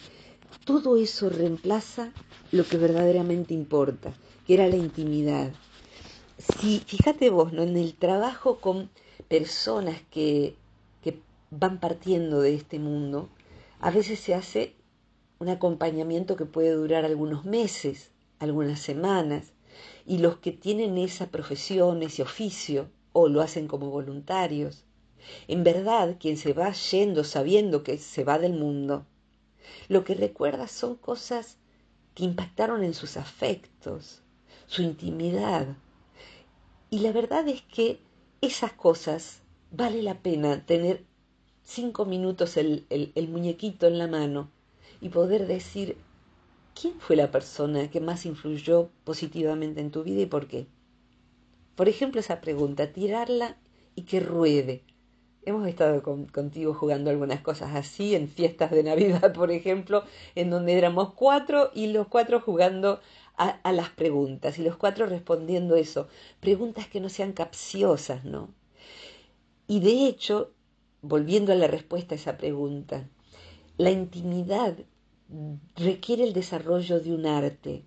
todo 0.64 0.96
eso 0.96 1.28
reemplaza 1.28 2.12
lo 2.50 2.64
que 2.64 2.76
verdaderamente 2.76 3.54
importa, 3.54 4.12
que 4.46 4.54
era 4.54 4.68
la 4.68 4.76
intimidad. 4.76 5.52
Si, 6.38 6.80
fíjate 6.80 7.30
vos, 7.30 7.52
¿no? 7.52 7.62
En 7.62 7.76
el 7.76 7.94
trabajo 7.94 8.58
con 8.58 8.90
personas 9.28 10.00
que, 10.10 10.56
que 11.02 11.20
van 11.50 11.78
partiendo 11.78 12.40
de 12.40 12.54
este 12.54 12.78
mundo, 12.78 13.28
a 13.80 13.90
veces 13.90 14.20
se 14.20 14.34
hace 14.34 14.74
un 15.38 15.48
acompañamiento 15.48 16.36
que 16.36 16.44
puede 16.44 16.70
durar 16.70 17.04
algunos 17.04 17.44
meses, 17.44 18.10
algunas 18.38 18.80
semanas, 18.80 19.51
y 20.06 20.18
los 20.18 20.38
que 20.38 20.52
tienen 20.52 20.98
esa 20.98 21.28
profesión, 21.28 22.02
ese 22.02 22.22
oficio, 22.22 22.90
o 23.12 23.28
lo 23.28 23.40
hacen 23.40 23.68
como 23.68 23.90
voluntarios. 23.90 24.84
En 25.48 25.62
verdad, 25.64 26.16
quien 26.18 26.36
se 26.36 26.52
va 26.52 26.72
yendo 26.72 27.24
sabiendo 27.24 27.82
que 27.82 27.98
se 27.98 28.24
va 28.24 28.38
del 28.38 28.54
mundo, 28.54 29.06
lo 29.88 30.04
que 30.04 30.14
recuerda 30.14 30.66
son 30.66 30.96
cosas 30.96 31.58
que 32.14 32.24
impactaron 32.24 32.82
en 32.82 32.94
sus 32.94 33.16
afectos, 33.16 34.22
su 34.66 34.82
intimidad. 34.82 35.66
Y 36.90 37.00
la 37.00 37.12
verdad 37.12 37.46
es 37.48 37.62
que 37.62 38.00
esas 38.40 38.72
cosas 38.72 39.40
vale 39.70 40.02
la 40.02 40.14
pena 40.14 40.66
tener 40.66 41.04
cinco 41.62 42.04
minutos 42.04 42.56
el, 42.56 42.86
el 42.90 43.28
muñequito 43.28 43.86
en 43.86 43.98
la 43.98 44.08
mano 44.08 44.50
y 45.00 45.08
poder 45.08 45.46
decir, 45.46 45.96
¿quién 46.74 47.00
fue 47.00 47.16
la 47.16 47.30
persona 47.30 47.90
que 47.90 48.00
más 48.00 48.26
influyó 48.26 48.90
positivamente 49.04 49.80
en 49.80 49.90
tu 49.90 50.02
vida 50.02 50.22
y 50.22 50.26
por 50.26 50.46
qué? 50.46 50.66
Por 51.74 51.88
ejemplo, 51.88 52.20
esa 52.20 52.40
pregunta, 52.40 52.92
tirarla 52.92 53.56
y 53.94 54.02
que 54.02 54.20
ruede. 54.20 54.84
Hemos 55.44 55.66
estado 55.66 56.02
contigo 56.02 56.74
jugando 56.74 57.10
algunas 57.10 57.40
cosas 57.40 57.74
así 57.74 58.14
en 58.14 58.28
fiestas 58.28 58.70
de 58.70 58.84
Navidad, 58.84 59.32
por 59.34 59.50
ejemplo, 59.50 60.04
en 60.34 60.50
donde 60.50 60.78
éramos 60.78 61.14
cuatro 61.14 61.70
y 61.74 61.88
los 61.88 62.06
cuatro 62.08 62.40
jugando 62.40 63.00
a, 63.36 63.48
a 63.48 63.72
las 63.72 63.90
preguntas 63.90 64.58
y 64.58 64.62
los 64.62 64.76
cuatro 64.76 65.06
respondiendo 65.06 65.76
eso. 65.76 66.08
Preguntas 66.40 66.86
que 66.86 67.00
no 67.00 67.08
sean 67.08 67.32
capciosas, 67.32 68.24
¿no? 68.24 68.54
Y 69.66 69.80
de 69.80 70.06
hecho, 70.06 70.52
volviendo 71.00 71.52
a 71.52 71.56
la 71.56 71.66
respuesta 71.66 72.14
a 72.14 72.18
esa 72.18 72.36
pregunta, 72.36 73.08
la 73.78 73.90
intimidad 73.90 74.76
requiere 75.76 76.24
el 76.24 76.32
desarrollo 76.32 77.00
de 77.00 77.12
un 77.12 77.26
arte, 77.26 77.84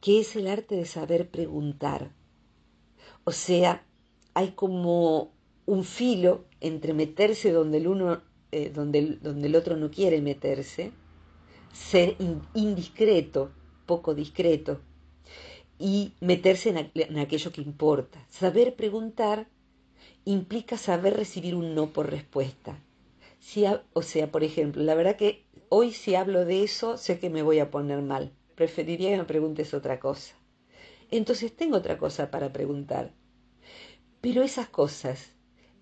que 0.00 0.20
es 0.20 0.36
el 0.36 0.46
arte 0.46 0.76
de 0.76 0.86
saber 0.86 1.30
preguntar. 1.30 2.12
O 3.24 3.32
sea, 3.32 3.84
hay 4.34 4.50
como 4.52 5.32
un 5.66 5.84
filo 5.84 6.44
entre 6.60 6.92
meterse 6.92 7.52
donde 7.52 7.78
el 7.78 7.86
uno, 7.86 8.22
eh, 8.52 8.70
donde, 8.70 8.98
el, 8.98 9.20
donde 9.22 9.48
el 9.48 9.56
otro 9.56 9.76
no 9.76 9.90
quiere 9.90 10.20
meterse, 10.20 10.92
ser 11.72 12.16
indiscreto, 12.54 13.50
poco 13.86 14.14
discreto, 14.14 14.80
y 15.78 16.12
meterse 16.20 16.90
en, 16.94 17.18
aquello 17.18 17.52
que 17.52 17.60
importa. 17.60 18.24
Saber 18.30 18.76
preguntar 18.76 19.48
implica 20.24 20.78
saber 20.78 21.16
recibir 21.16 21.54
un 21.54 21.74
no 21.74 21.92
por 21.92 22.10
respuesta. 22.10 22.78
Si, 23.40 23.64
o 23.92 24.02
sea, 24.02 24.30
por 24.30 24.44
ejemplo, 24.44 24.82
la 24.82 24.94
verdad 24.94 25.16
que 25.16 25.44
Hoy 25.76 25.90
si 25.90 26.14
hablo 26.14 26.44
de 26.44 26.62
eso 26.62 26.96
sé 26.96 27.18
que 27.18 27.30
me 27.30 27.42
voy 27.42 27.58
a 27.58 27.72
poner 27.72 28.00
mal. 28.00 28.30
Preferiría 28.54 29.10
que 29.10 29.16
me 29.16 29.24
preguntes 29.24 29.74
otra 29.74 29.98
cosa. 29.98 30.36
Entonces 31.10 31.56
tengo 31.56 31.78
otra 31.78 31.98
cosa 31.98 32.30
para 32.30 32.52
preguntar. 32.52 33.12
Pero 34.20 34.44
esas 34.44 34.68
cosas, 34.68 35.32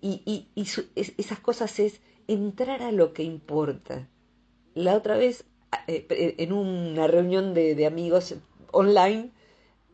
y, 0.01 0.47
esas 0.95 1.39
cosas 1.41 1.79
es 1.79 2.01
entrar 2.27 2.81
a 2.81 2.91
lo 2.91 3.13
que 3.13 3.21
importa. 3.21 4.09
La 4.73 4.95
otra 4.95 5.15
vez, 5.15 5.45
eh, 5.85 6.07
en 6.39 6.53
una 6.53 7.05
reunión 7.05 7.53
de, 7.53 7.75
de 7.75 7.85
amigos 7.85 8.33
online, 8.71 9.29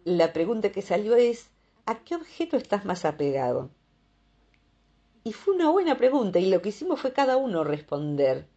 la 0.06 0.32
pregunta 0.32 0.72
que 0.72 0.82
salió 0.82 1.18
es, 1.18 1.50
¿a 1.86 2.00
qué 2.06 2.16
objeto 2.16 2.56
estás 2.56 2.86
más 2.86 3.04
apegado? 3.04 3.70
Y 5.26 5.34
fue 5.34 5.56
una 5.56 5.70
buena 5.70 5.98
pregunta 5.98 6.40
y 6.40 6.50
lo 6.50 6.62
que 6.62 6.70
hicimos 6.70 7.02
fue 7.02 7.12
cada 7.12 7.36
uno 7.36 7.66
responder. 7.66 8.48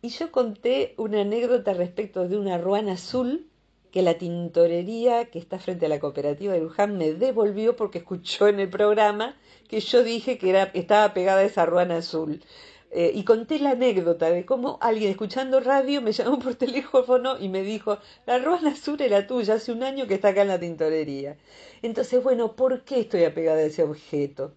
Y 0.00 0.10
yo 0.10 0.30
conté 0.30 0.94
una 0.96 1.22
anécdota 1.22 1.74
respecto 1.74 2.28
de 2.28 2.38
una 2.38 2.56
ruana 2.56 2.92
azul 2.92 3.48
que 3.90 4.02
la 4.02 4.16
tintorería 4.16 5.24
que 5.24 5.40
está 5.40 5.58
frente 5.58 5.86
a 5.86 5.88
la 5.88 5.98
cooperativa 5.98 6.52
de 6.52 6.60
Luján 6.60 6.96
me 6.96 7.14
devolvió 7.14 7.74
porque 7.74 7.98
escuchó 7.98 8.46
en 8.46 8.60
el 8.60 8.70
programa 8.70 9.36
que 9.66 9.80
yo 9.80 10.04
dije 10.04 10.38
que 10.38 10.50
era, 10.50 10.64
estaba 10.74 11.14
pegada 11.14 11.40
a 11.40 11.44
esa 11.44 11.66
ruana 11.66 11.96
azul. 11.96 12.44
Eh, 12.90 13.10
y 13.12 13.24
conté 13.24 13.58
la 13.58 13.70
anécdota 13.72 14.30
de 14.30 14.46
cómo 14.46 14.78
alguien 14.80 15.10
escuchando 15.10 15.58
radio 15.60 16.00
me 16.00 16.12
llamó 16.12 16.38
por 16.38 16.54
teléfono 16.66 17.36
y 17.38 17.48
me 17.48 17.62
dijo, 17.62 17.98
la 18.24 18.38
ruana 18.38 18.70
azul 18.70 19.00
era 19.00 19.26
tuya, 19.26 19.54
hace 19.54 19.72
un 19.72 19.82
año 19.82 20.06
que 20.06 20.14
está 20.14 20.28
acá 20.28 20.42
en 20.42 20.48
la 20.48 20.60
tintorería. 20.60 21.36
Entonces, 21.82 22.22
bueno, 22.22 22.54
¿por 22.54 22.84
qué 22.84 23.00
estoy 23.00 23.24
apegada 23.24 23.58
a 23.58 23.64
ese 23.64 23.82
objeto? 23.82 24.54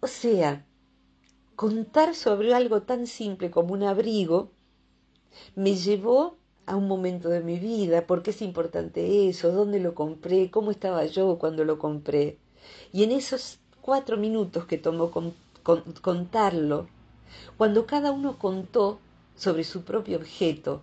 O 0.00 0.06
sea, 0.06 0.64
contar 1.56 2.14
sobre 2.14 2.54
algo 2.54 2.82
tan 2.82 3.06
simple 3.06 3.50
como 3.50 3.74
un 3.74 3.82
abrigo 3.82 4.52
me 5.54 5.74
llevó 5.74 6.36
a 6.66 6.76
un 6.76 6.86
momento 6.86 7.28
de 7.30 7.40
mi 7.40 7.58
vida, 7.58 8.06
por 8.06 8.22
qué 8.22 8.30
es 8.30 8.42
importante 8.42 9.28
eso, 9.28 9.52
dónde 9.52 9.80
lo 9.80 9.94
compré, 9.94 10.50
cómo 10.50 10.70
estaba 10.70 11.04
yo 11.06 11.38
cuando 11.38 11.64
lo 11.64 11.78
compré. 11.78 12.38
Y 12.92 13.04
en 13.04 13.12
esos 13.12 13.58
cuatro 13.80 14.16
minutos 14.16 14.66
que 14.66 14.76
tomó 14.76 15.10
contarlo, 16.02 16.88
cuando 17.56 17.86
cada 17.86 18.12
uno 18.12 18.38
contó 18.38 19.00
sobre 19.34 19.64
su 19.64 19.82
propio 19.82 20.18
objeto 20.18 20.82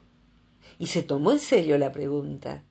y 0.79 0.87
se 0.87 1.03
tomó 1.03 1.31
en 1.31 1.39
serio 1.39 1.77
la 1.77 1.91
pregunta, 1.91 2.63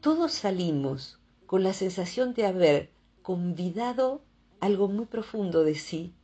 todos 0.00 0.32
salimos 0.32 1.20
con 1.46 1.62
la 1.62 1.72
sensación 1.72 2.34
de 2.34 2.46
haber 2.46 2.90
convidado 3.22 4.22
algo 4.60 4.88
muy 4.88 5.06
profundo 5.06 5.62
de 5.62 5.74
sí 5.74 6.14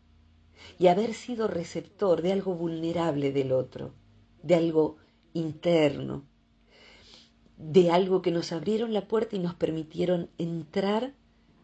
y 0.79 0.89
haber 0.89 1.15
sido 1.15 1.47
receptor 1.47 2.23
de 2.23 2.33
algo 2.33 2.55
vulnerable 2.55 3.33
del 3.33 3.53
otro 3.53 3.93
de 4.43 4.55
algo 4.55 4.97
interno. 5.35 6.25
de 7.59 7.91
algo 7.91 8.23
que 8.23 8.31
nos 8.31 8.53
abrieron 8.53 8.93
la 8.93 9.09
puerta 9.09 9.37
y 9.37 9.39
nos 9.39 9.55
permitieron 9.55 10.29
entrar 10.39 11.15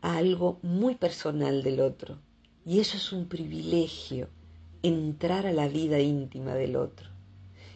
a 0.00 0.16
algo 0.16 0.58
muy 0.62 0.94
personal 0.94 1.62
del 1.62 1.80
otro. 1.80 2.18
Y 2.64 2.80
eso 2.80 2.96
es 2.96 3.12
un 3.12 3.26
privilegio, 3.28 4.28
entrar 4.82 5.46
a 5.46 5.52
la 5.52 5.68
vida 5.68 6.00
íntima 6.00 6.54
del 6.54 6.76
otro. 6.76 7.08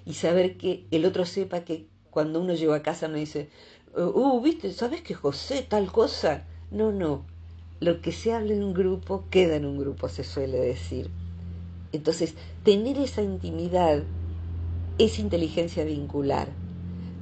Y 0.05 0.15
saber 0.15 0.57
que 0.57 0.87
el 0.91 1.05
otro 1.05 1.27
sepa 1.27 1.61
que 1.61 1.89
cuando 2.11 2.41
uno 2.41 2.55
llega 2.55 2.77
a 2.77 2.83
casa 2.83 3.09
me 3.09 3.19
dice, 3.19 3.51
uh, 3.97 4.41
viste, 4.41 4.73
¿sabes 4.73 5.03
que 5.03 5.15
José 5.15 5.67
tal 5.69 5.93
cosa? 5.93 6.47
No, 6.71 6.93
no. 6.93 7.27
Lo 7.81 8.01
que 8.01 8.13
se 8.13 8.33
habla 8.33 8.55
en 8.55 8.63
un 8.63 8.73
grupo 8.73 9.25
queda 9.31 9.57
en 9.57 9.67
un 9.67 9.79
grupo, 9.79 10.09
se 10.09 10.25
suele 10.25 10.59
decir. 10.59 11.11
Entonces, 11.93 12.35
tener 12.65 12.99
esa 12.99 13.23
intimidad 13.23 14.03
es 14.99 15.19
inteligencia 15.19 15.85
vincular, 15.85 16.49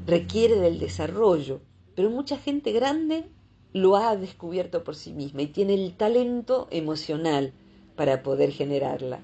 requiere 0.06 0.56
del 0.60 0.78
desarrollo, 0.78 1.60
pero 1.96 2.10
mucha 2.10 2.38
gente 2.38 2.72
grande 2.72 3.24
lo 3.72 3.96
ha 3.96 4.16
descubierto 4.16 4.84
por 4.84 4.94
sí 4.94 5.12
misma 5.12 5.42
y 5.42 5.48
tiene 5.48 5.74
el 5.74 5.96
talento 5.96 6.68
emocional 6.70 7.52
para 7.96 8.22
poder 8.22 8.52
generarla. 8.52 9.18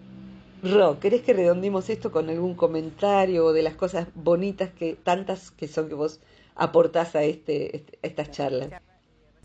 Ro, 0.62 0.98
¿querés 0.98 1.22
que 1.22 1.32
redondemos 1.32 1.88
esto 1.88 2.10
con 2.10 2.28
algún 2.28 2.54
comentario 2.54 3.46
o 3.46 3.52
de 3.52 3.62
las 3.62 3.74
cosas 3.74 4.08
bonitas 4.14 4.70
que 4.70 4.94
tantas 4.94 5.50
que 5.52 5.68
son 5.68 5.88
que 5.88 5.94
vos 5.94 6.20
aportás 6.54 7.14
a 7.14 7.22
este, 7.22 7.76
este 7.76 7.98
estas 8.02 8.30
charlas? 8.30 8.70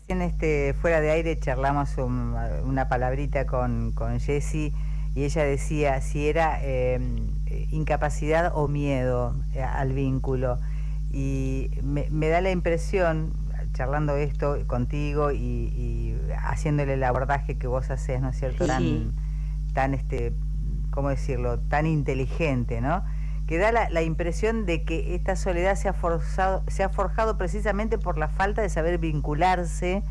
En 0.08 0.20
este 0.20 0.74
fuera 0.74 1.00
de 1.00 1.10
aire 1.10 1.38
charlamos 1.38 1.96
una 1.96 2.88
palabrita 2.88 3.46
con, 3.46 3.92
con 3.92 4.20
Jessie 4.20 4.72
y 5.14 5.24
ella 5.24 5.44
decía 5.44 6.00
si 6.02 6.28
era 6.28 6.62
em, 6.62 7.35
incapacidad 7.70 8.52
o 8.54 8.68
miedo 8.68 9.34
eh, 9.54 9.62
al 9.62 9.92
vínculo. 9.92 10.58
Y 11.12 11.70
me, 11.82 12.28
da 12.28 12.40
la 12.40 12.50
impresión, 12.50 13.32
charlando 13.72 14.16
esto 14.16 14.58
contigo 14.66 15.32
y, 15.32 16.16
haciéndole 16.42 16.94
el 16.94 17.04
abordaje 17.04 17.56
que 17.56 17.66
vos 17.66 17.90
haces, 17.90 18.20
¿no 18.20 18.30
es 18.30 18.38
cierto? 18.38 18.66
Tan, 18.66 19.12
tan 19.72 19.94
este, 19.94 20.32
¿cómo 20.90 21.10
decirlo? 21.10 21.58
Tan 21.58 21.86
inteligente, 21.86 22.80
¿no? 22.80 23.04
Que 23.46 23.58
da 23.58 23.70
la, 23.70 24.02
impresión 24.02 24.66
de 24.66 24.82
que 24.82 25.14
esta 25.14 25.36
soledad 25.36 25.76
se 25.76 25.88
ha, 25.88 25.92
forzado, 25.92 26.64
se 26.66 26.82
ha 26.82 26.88
forjado 26.88 27.38
precisamente 27.38 27.96
por 27.96 28.18
la 28.18 28.28
falta 28.28 28.62
de 28.62 28.68
saber 28.68 28.98
vincularse. 28.98 30.02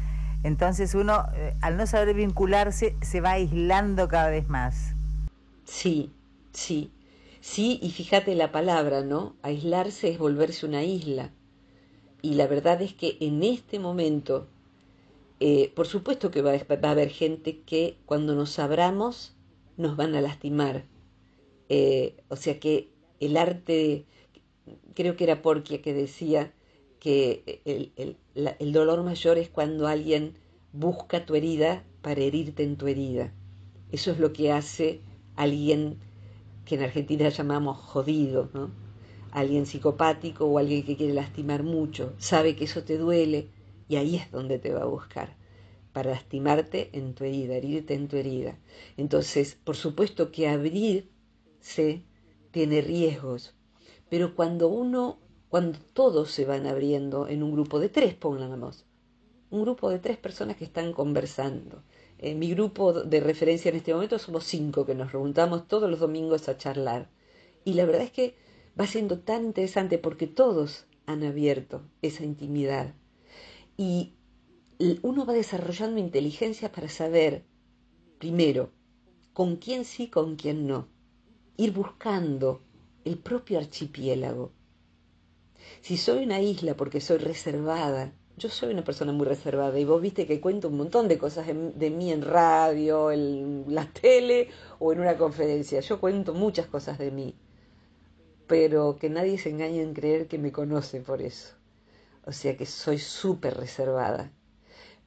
Entonces 0.44 0.96
uno, 0.96 1.26
eh, 1.34 1.54
al 1.62 1.76
no 1.76 1.86
saber 1.88 2.14
vincularse, 2.14 2.96
se 3.02 3.20
va 3.20 3.32
aislando 3.32 4.08
cada 4.08 4.30
vez 4.30 4.48
más. 4.48 4.94
Sí, 5.66 6.14
sí, 6.54 6.92
sí, 7.46 7.80
y 7.82 7.92
fíjate 7.92 8.34
la 8.36 8.52
palabra, 8.52 9.04
¿no? 9.04 9.36
Aislarse 9.44 10.10
es 10.10 10.18
volverse 10.18 10.66
una 10.66 10.84
isla. 10.84 11.32
Y 12.22 12.34
la 12.34 12.48
verdad 12.48 12.82
es 12.82 12.94
que 12.94 13.18
en 13.20 13.44
este 13.44 13.78
momento, 13.78 14.48
eh, 15.40 15.72
por 15.76 15.86
supuesto 15.86 16.32
que 16.32 16.42
va, 16.42 16.54
a 16.54 16.92
haber 16.92 17.10
gente 17.10 17.62
que 17.62 17.98
cuando 18.08 18.34
nos 18.34 18.58
abramos 18.58 19.36
nos 19.78 19.96
van 19.96 20.16
a 20.16 20.22
lastimar. 20.22 20.86
Eh, 21.70 22.18
o 22.30 22.36
sea 22.36 22.60
que 22.60 22.90
el 23.20 23.38
arte, 23.38 24.06
creo 24.96 25.16
que 25.16 25.26
era 25.26 25.44
Porquia 25.44 25.82
que 25.82 25.94
decía 25.94 26.52
que 27.00 27.62
el, 27.66 28.18
el 28.34 28.74
dolor 28.74 29.04
mayor 29.04 29.38
es 29.38 29.50
cuando 29.50 29.88
alguien 29.88 30.34
busca 30.74 31.26
tu 31.26 31.36
herida 31.36 31.84
para 32.02 32.22
herirte 32.22 32.64
en 32.64 32.76
tu 32.76 32.88
herida. 32.88 33.32
Eso 33.92 34.12
es 34.12 34.20
lo 34.20 34.34
que 34.34 34.52
hace 34.52 35.02
alguien 35.36 36.00
que 36.66 36.76
en 36.76 36.84
Argentina 36.84 37.30
llamamos 37.30 37.78
jodido, 37.78 38.50
¿no? 38.54 38.72
alguien 39.36 39.66
psicopático 39.66 40.46
o 40.46 40.58
alguien 40.58 40.84
que 40.84 40.96
quiere 40.96 41.14
lastimar 41.14 41.62
mucho, 41.64 42.14
sabe 42.18 42.56
que 42.56 42.64
eso 42.64 42.84
te 42.84 42.98
duele 42.98 43.50
y 43.90 43.98
ahí 43.98 44.16
es 44.16 44.32
donde 44.32 44.60
te 44.60 44.74
va 44.74 44.84
a 44.84 44.86
buscar, 44.86 45.36
para 45.92 46.12
lastimarte 46.12 46.90
en 46.94 47.14
tu 47.14 47.26
herida, 47.26 47.56
herirte 47.56 47.94
en 47.94 48.08
tu 48.08 48.16
herida. 48.16 48.58
Entonces, 48.96 49.58
por 49.62 49.76
supuesto 49.76 50.32
que 50.32 50.48
abrirse 50.48 52.04
tiene 52.52 52.80
riesgos, 52.80 53.56
pero 54.10 54.36
cuando 54.36 54.70
uno, 54.70 55.20
cuando 55.50 55.80
todos 55.94 56.32
se 56.32 56.46
van 56.46 56.66
abriendo 56.66 57.28
en 57.28 57.44
un 57.44 57.52
grupo 57.52 57.80
de 57.80 57.90
tres, 57.90 58.14
pongamos, 58.14 58.86
un 59.50 59.64
grupo 59.64 59.90
de 59.90 60.00
tres 60.00 60.18
personas 60.18 60.56
que 60.56 60.64
están 60.64 60.94
conversando, 60.94 61.84
en 62.18 62.40
mi 62.40 62.50
grupo 62.52 62.94
de 62.94 63.20
referencia 63.20 63.70
en 63.70 63.76
este 63.76 63.94
momento 63.94 64.20
somos 64.20 64.46
cinco 64.46 64.86
que 64.86 64.96
nos 64.96 65.12
juntamos 65.12 65.68
todos 65.68 65.90
los 65.90 66.00
domingos 66.00 66.48
a 66.48 66.58
charlar. 66.58 67.10
Y 67.64 67.74
la 67.74 67.86
verdad 67.86 68.04
es 68.04 68.12
que 68.12 68.36
va 68.80 68.88
siendo 68.88 69.20
tan 69.20 69.46
interesante 69.46 69.98
porque 69.98 70.28
todos 70.28 70.86
han 71.06 71.24
abierto 71.24 71.82
esa 72.02 72.24
intimidad. 72.24 72.94
Y 73.78 74.14
uno 75.02 75.26
va 75.26 75.34
desarrollando 75.34 76.00
inteligencia 76.00 76.72
para 76.72 76.90
saber, 76.90 77.44
primero, 78.18 78.72
con 79.34 79.58
quién 79.58 79.86
sí, 79.86 80.08
con 80.08 80.36
quién 80.36 80.68
no. 80.68 80.88
Ir 81.58 81.72
buscando 81.72 82.62
el 83.04 83.18
propio 83.18 83.60
archipiélago. 83.60 84.52
Si 85.82 85.98
soy 85.98 86.24
una 86.24 86.42
isla 86.42 86.76
porque 86.76 87.02
soy 87.02 87.18
reservada, 87.18 88.14
yo 88.38 88.50
soy 88.50 88.74
una 88.74 88.84
persona 88.84 89.14
muy 89.14 89.26
reservada 89.26 89.80
y 89.80 89.86
vos 89.86 90.02
viste 90.02 90.26
que 90.26 90.42
cuento 90.42 90.68
un 90.68 90.76
montón 90.78 91.08
de 91.08 91.18
cosas 91.18 91.48
de, 91.48 91.90
mí 91.90 92.12
en 92.12 92.22
radio, 92.22 93.12
en 93.12 93.66
la 93.70 93.88
tele 94.02 94.50
o 94.80 94.92
en 94.92 95.00
una 95.00 95.18
conferencia. 95.18 95.80
Yo 95.80 96.02
cuento 96.02 96.34
muchas 96.34 96.68
cosas 96.68 96.98
de 96.98 97.12
mí, 97.12 97.36
pero 98.48 98.98
que 98.98 99.10
nadie 99.10 99.38
se 99.38 99.52
engañe 99.52 99.82
en 99.82 99.94
creer 99.94 100.28
que 100.28 100.38
me 100.38 100.52
conoce 100.52 101.00
por 101.00 101.22
eso. 101.22 101.54
O 102.26 102.34
sea 102.34 102.58
que 102.58 102.66
soy 102.66 102.98
súper 102.98 103.56
reservada. 103.56 104.32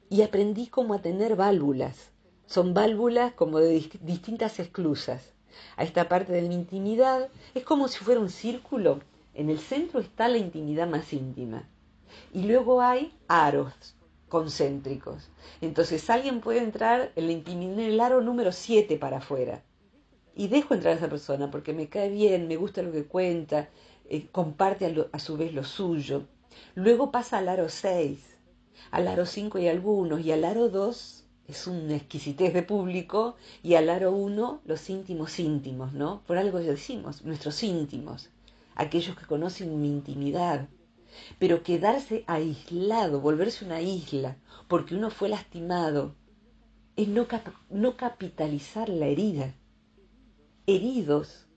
Y 0.09 0.23
aprendí 0.23 0.67
como 0.67 0.95
a 0.95 1.01
tener 1.01 1.35
válvulas. 1.35 2.09
Son 2.47 2.73
válvulas 2.73 3.33
como 3.33 3.59
de 3.59 3.87
distintas 4.01 4.59
esclusas. 4.59 5.33
A 5.75 5.83
esta 5.83 6.09
parte 6.09 6.33
de 6.33 6.41
mi 6.41 6.55
intimidad 6.55 7.29
es 7.53 7.63
como 7.63 7.89
si 7.89 7.99
fuera 8.03 8.19
un 8.19 8.29
círculo. 8.29 9.01
En 9.35 9.51
el 9.51 9.59
centro 9.59 9.99
está 9.99 10.27
la 10.27 10.37
intimidad 10.37 10.87
más 10.87 11.13
íntima 11.13 11.67
y 12.33 12.43
luego 12.43 12.81
hay 12.81 13.13
aros 13.27 13.95
concéntricos. 14.29 15.29
Entonces 15.61 16.09
alguien 16.09 16.39
puede 16.39 16.59
entrar 16.59 17.11
en 17.15 17.79
el 17.79 17.99
aro 17.99 18.21
número 18.21 18.51
7 18.51 18.97
para 18.97 19.17
afuera. 19.17 19.63
Y 20.35 20.47
dejo 20.47 20.73
entrar 20.73 20.93
a 20.93 20.97
esa 20.97 21.09
persona 21.09 21.51
porque 21.51 21.73
me 21.73 21.89
cae 21.89 22.09
bien, 22.09 22.47
me 22.47 22.55
gusta 22.55 22.81
lo 22.81 22.91
que 22.91 23.03
cuenta, 23.03 23.69
eh, 24.07 24.27
comparte 24.31 24.85
a, 24.85 25.07
a, 25.11 25.19
su 25.19 25.35
vez 25.35 25.53
lo 25.53 25.63
suyo. 25.63 26.23
Luego 26.75 27.11
pasa 27.11 27.39
al 27.39 27.49
aro 27.49 27.67
6, 27.67 28.19
al 28.91 29.07
aro 29.07 29.25
5 29.25 29.57
hay 29.57 29.67
algunos, 29.67 30.21
y 30.21 30.31
al 30.31 30.45
aro 30.45 30.69
2 30.69 31.25
es 31.47 31.67
una 31.67 31.95
exquisitez 31.95 32.53
de 32.53 32.63
público, 32.63 33.35
y 33.63 33.73
al 33.75 33.89
aro 33.89 34.11
1 34.11 34.61
los 34.65 34.89
íntimos 34.89 35.39
íntimos, 35.39 35.93
¿no? 35.93 36.21
Por 36.25 36.37
algo 36.37 36.59
ya 36.61 36.71
decimos, 36.71 37.25
nuestros 37.25 37.61
íntimos, 37.63 38.29
aquellos 38.75 39.17
que 39.17 39.25
conocen 39.25 39.81
mi 39.81 39.89
intimidad, 39.89 40.69
pero 41.37 41.63
quedarse 41.63 42.23
aislado, 42.27 43.21
volverse 43.21 43.65
una 43.65 43.81
isla, 43.81 44.37
porque 44.67 44.95
uno 44.95 45.09
fue 45.09 45.29
lastimado, 45.29 46.15
es 46.95 47.07
no, 47.07 47.27
no 47.69 47.95
capitalizar 47.95 48.89
la 48.89 49.05
herida. 49.05 49.53
Heridos 50.65 51.47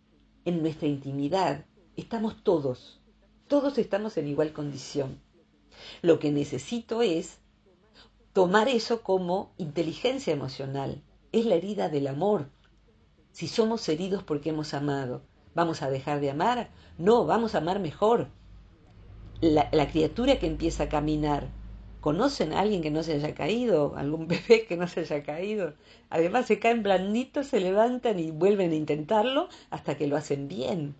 en 0.44 0.62
nuestra 0.62 0.88
intimidad, 0.88 1.64
estamos 1.96 2.42
todos, 2.42 3.00
todos 3.48 3.78
estamos 3.78 4.16
en 4.16 4.28
igual 4.28 4.52
condición. 4.52 5.20
Lo 6.00 6.18
que 6.18 6.30
necesito 6.30 7.02
es 7.02 7.38
tomar 8.32 8.68
eso 8.68 9.02
como 9.02 9.52
inteligencia 9.58 10.32
emocional. 10.32 11.02
Es 11.32 11.46
la 11.46 11.54
herida 11.54 11.88
del 11.88 12.06
amor. 12.06 12.48
Si 13.32 13.48
somos 13.48 13.88
heridos 13.88 14.22
porque 14.22 14.50
hemos 14.50 14.74
amado, 14.74 15.22
¿vamos 15.54 15.82
a 15.82 15.90
dejar 15.90 16.20
de 16.20 16.30
amar? 16.30 16.70
No, 16.98 17.24
vamos 17.24 17.54
a 17.54 17.58
amar 17.58 17.80
mejor 17.80 18.28
la, 19.42 19.88
criatura 19.88 20.38
que 20.38 20.46
empieza 20.46 20.84
a 20.84 20.88
caminar, 20.88 21.48
¿conocen 22.00 22.52
a 22.52 22.60
alguien 22.60 22.80
que 22.80 22.92
no 22.92 23.02
se 23.02 23.14
haya 23.14 23.34
caído? 23.34 23.94
¿Algún 23.96 24.28
bebé 24.28 24.66
que 24.66 24.76
no 24.76 24.86
se 24.86 25.00
haya 25.00 25.24
caído? 25.24 25.74
Además 26.10 26.46
se 26.46 26.60
caen 26.60 26.84
blanditos, 26.84 27.48
se 27.48 27.58
levantan 27.60 28.20
y 28.20 28.30
vuelven 28.30 28.70
a 28.70 28.76
intentarlo 28.76 29.48
hasta 29.70 29.96
que 29.96 30.06
lo 30.06 30.16
hacen 30.16 30.46
bien. 30.46 30.94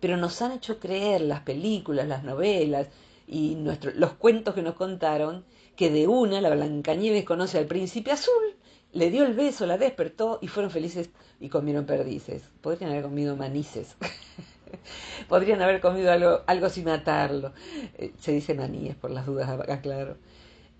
Pero 0.00 0.16
nos 0.16 0.40
han 0.40 0.52
hecho 0.52 0.80
creer 0.80 1.20
las 1.20 1.40
películas, 1.40 2.08
las 2.08 2.24
novelas 2.24 2.88
y 3.28 3.56
los 3.94 4.12
cuentos 4.14 4.54
que 4.54 4.62
nos 4.62 4.74
contaron 4.74 5.44
que 5.76 5.90
de 5.90 6.08
una 6.08 6.40
la 6.40 6.50
Blancanieves 6.50 7.24
conoce 7.24 7.58
al 7.58 7.66
príncipe 7.66 8.10
azul, 8.10 8.56
le 8.92 9.10
dio 9.10 9.24
el 9.24 9.34
beso, 9.34 9.66
la 9.66 9.78
despertó 9.78 10.38
y 10.40 10.48
fueron 10.48 10.70
felices 10.70 11.10
y 11.40 11.50
comieron 11.50 11.84
perdices. 11.84 12.42
Podrían 12.62 12.90
haber 12.90 13.04
comido 13.04 13.36
manices. 13.36 13.96
Podrían 15.28 15.62
haber 15.62 15.80
comido 15.80 16.12
algo, 16.12 16.40
algo 16.46 16.68
sin 16.68 16.84
matarlo. 16.84 17.52
Eh, 17.98 18.12
se 18.18 18.32
dice 18.32 18.54
maníes 18.54 18.96
por 18.96 19.10
las 19.10 19.26
dudas, 19.26 19.48
acá 19.48 19.80
claro. 19.80 20.16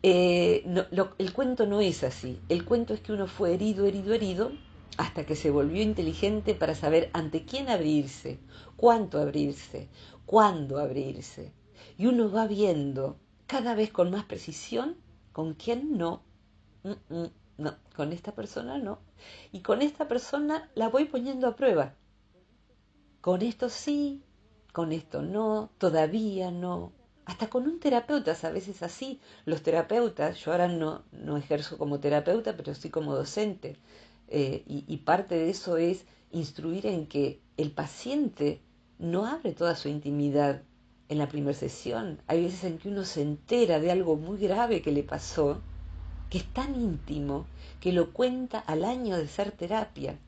Eh, 0.03 0.65
el 1.19 1.33
cuento 1.33 1.67
no 1.67 1.81
es 1.81 2.03
así. 2.03 2.41
El 2.49 2.65
cuento 2.65 2.95
es 2.95 3.01
que 3.01 3.13
uno 3.13 3.27
fue 3.27 3.55
herido, 3.55 3.87
herido, 3.87 4.15
herido, 4.15 4.53
hasta 4.97 5.25
que 5.25 5.37
se 5.37 5.51
volvió 5.51 5.83
inteligente 5.83 6.55
para 6.55 6.75
saber 6.75 7.11
ante 7.13 7.45
quién 7.45 7.69
abrirse, 7.69 8.39
cuánto 8.77 9.21
abrirse, 9.21 9.89
cuándo 10.27 10.79
abrirse. 10.79 11.53
Y 11.99 12.07
uno 12.07 12.31
va 12.31 12.47
viendo 12.47 13.17
cada 13.47 13.75
vez 13.75 13.91
con 13.91 14.11
más 14.11 14.25
precisión 14.25 14.97
con 15.33 15.55
quién 15.55 15.97
no. 15.97 16.23
Mm, 16.83 17.15
mm, 17.15 17.31
no, 17.59 17.77
con 17.97 18.13
esta 18.13 18.33
persona 18.35 18.79
no. 18.79 18.99
Y 19.53 19.61
con 19.61 19.83
esta 19.83 20.09
persona 20.09 20.71
la 20.75 20.89
voy 20.89 21.05
poniendo 21.05 21.47
a 21.47 21.57
prueba. 21.57 21.95
Con 23.23 23.41
esto 23.41 23.71
sí, 23.71 24.21
con 24.75 24.93
esto 24.93 25.23
no, 25.23 25.71
todavía 25.79 26.51
no. 26.51 26.93
Hasta 27.25 27.49
con 27.49 27.67
un 27.67 27.81
terapeuta, 27.81 28.37
a 28.43 28.51
veces 28.51 28.83
así. 28.83 29.21
Los 29.47 29.63
terapeutas, 29.63 30.39
yo 30.45 30.53
ahora 30.53 30.69
no, 30.69 31.05
no 31.13 31.39
ejerzo 31.39 31.79
como 31.79 32.01
terapeuta, 32.01 32.55
pero 32.55 32.75
sí 32.75 32.91
como 32.91 33.15
docente. 33.15 33.77
Eh, 34.29 34.65
y 34.67 34.97
parte 34.99 35.37
de 35.37 35.49
eso 35.49 35.79
es 35.79 36.05
instruir 36.33 36.87
en 36.87 37.07
que 37.07 37.41
el 37.57 37.71
paciente 37.71 38.61
no 38.99 39.25
abre 39.27 39.53
toda 39.53 39.77
su 39.77 39.89
intimidad 39.89 40.63
en 41.09 41.19
la 41.19 41.29
primera 41.29 41.57
sesión. 41.57 42.21
Hay 42.27 42.43
veces 42.43 42.65
en 42.65 42.79
que 42.79 42.89
uno 42.89 43.05
se 43.05 43.23
entera 43.23 43.79
de 43.79 43.91
algo 43.91 44.17
muy 44.17 44.39
grave 44.39 44.83
que 44.83 44.93
le 44.93 45.03
pasó, 45.03 45.61
que 46.31 46.39
es 46.39 46.53
tan 46.53 46.75
íntimo, 46.75 47.47
que 47.81 47.93
lo 47.93 48.13
cuenta 48.13 48.59
al 48.59 48.85
año 48.85 49.17
de 49.17 49.29
ser 49.29 49.53
terapia, 49.53 50.19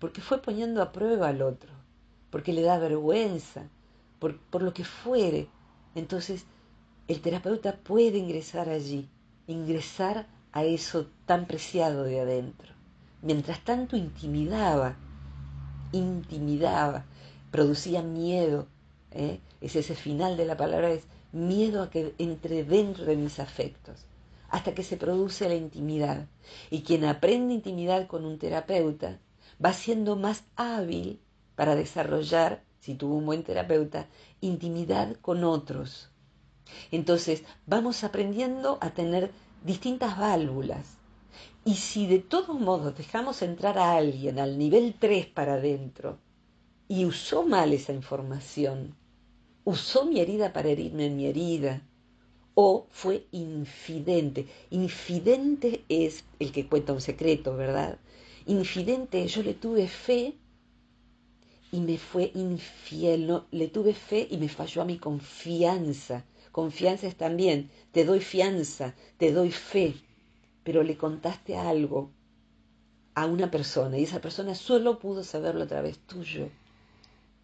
porque 0.00 0.20
fue 0.20 0.42
poniendo 0.42 0.82
a 0.82 0.92
prueba 0.92 1.28
al 1.28 1.42
otro, 1.42 1.75
porque 2.30 2.52
le 2.52 2.62
da 2.62 2.78
vergüenza, 2.78 3.68
por, 4.18 4.38
por 4.38 4.62
lo 4.62 4.72
que 4.72 4.84
fuere. 4.84 5.48
Entonces, 5.94 6.44
el 7.08 7.20
terapeuta 7.20 7.76
puede 7.76 8.18
ingresar 8.18 8.68
allí, 8.68 9.08
ingresar 9.46 10.26
a 10.52 10.64
eso 10.64 11.06
tan 11.26 11.46
preciado 11.46 12.04
de 12.04 12.20
adentro. 12.20 12.72
Mientras 13.22 13.64
tanto 13.64 13.96
intimidaba, 13.96 14.96
intimidaba, 15.92 17.04
producía 17.50 18.02
miedo. 18.02 18.66
¿eh? 19.10 19.40
Es 19.60 19.76
ese 19.76 19.94
final 19.94 20.36
de 20.36 20.46
la 20.46 20.56
palabra, 20.56 20.90
es 20.90 21.04
miedo 21.32 21.82
a 21.82 21.90
que 21.90 22.14
entre 22.18 22.64
dentro 22.64 23.04
de 23.04 23.16
mis 23.16 23.38
afectos, 23.38 24.06
hasta 24.48 24.74
que 24.74 24.82
se 24.82 24.96
produce 24.96 25.48
la 25.48 25.54
intimidad. 25.54 26.26
Y 26.70 26.82
quien 26.82 27.04
aprende 27.04 27.54
intimidad 27.54 28.06
con 28.06 28.24
un 28.24 28.38
terapeuta 28.38 29.18
va 29.64 29.72
siendo 29.72 30.16
más 30.16 30.44
hábil 30.56 31.20
para 31.56 31.74
desarrollar, 31.74 32.62
si 32.78 32.94
tuvo 32.94 33.16
un 33.16 33.26
buen 33.26 33.42
terapeuta, 33.42 34.06
intimidad 34.40 35.16
con 35.20 35.42
otros. 35.42 36.10
Entonces, 36.92 37.42
vamos 37.66 38.04
aprendiendo 38.04 38.78
a 38.80 38.90
tener 38.90 39.32
distintas 39.64 40.18
válvulas. 40.18 40.98
Y 41.64 41.74
si 41.74 42.06
de 42.06 42.20
todos 42.20 42.60
modos 42.60 42.96
dejamos 42.96 43.42
entrar 43.42 43.78
a 43.78 43.96
alguien 43.96 44.38
al 44.38 44.56
nivel 44.56 44.94
3 44.98 45.26
para 45.26 45.54
adentro, 45.54 46.18
y 46.88 47.04
usó 47.04 47.44
mal 47.44 47.72
esa 47.72 47.92
información, 47.92 48.94
usó 49.64 50.04
mi 50.04 50.20
herida 50.20 50.52
para 50.52 50.68
herirme 50.68 51.06
en 51.06 51.16
mi 51.16 51.26
herida, 51.26 51.82
o 52.54 52.86
fue 52.90 53.26
infidente. 53.32 54.46
Infidente 54.70 55.84
es 55.88 56.24
el 56.38 56.52
que 56.52 56.68
cuenta 56.68 56.92
un 56.92 57.00
secreto, 57.00 57.56
¿verdad? 57.56 57.98
Infidente, 58.46 59.26
yo 59.26 59.42
le 59.42 59.54
tuve 59.54 59.88
fe 59.88 60.36
y 61.72 61.80
me 61.80 61.98
fue 61.98 62.30
infiel, 62.34 63.26
no, 63.26 63.46
le 63.50 63.68
tuve 63.68 63.94
fe 63.94 64.26
y 64.30 64.38
me 64.38 64.48
falló 64.48 64.82
a 64.82 64.86
mi 64.86 64.98
confianza. 64.98 66.24
Confianza 66.52 67.06
es 67.06 67.16
también, 67.16 67.70
te 67.92 68.04
doy 68.04 68.20
fianza, 68.20 68.94
te 69.18 69.32
doy 69.32 69.50
fe, 69.50 69.94
pero 70.64 70.82
le 70.82 70.96
contaste 70.96 71.56
algo 71.56 72.10
a 73.14 73.26
una 73.26 73.50
persona 73.50 73.98
y 73.98 74.04
esa 74.04 74.20
persona 74.20 74.54
solo 74.54 74.98
pudo 74.98 75.24
saberlo 75.24 75.64
a 75.64 75.66
través 75.66 75.98
tuyo 75.98 76.48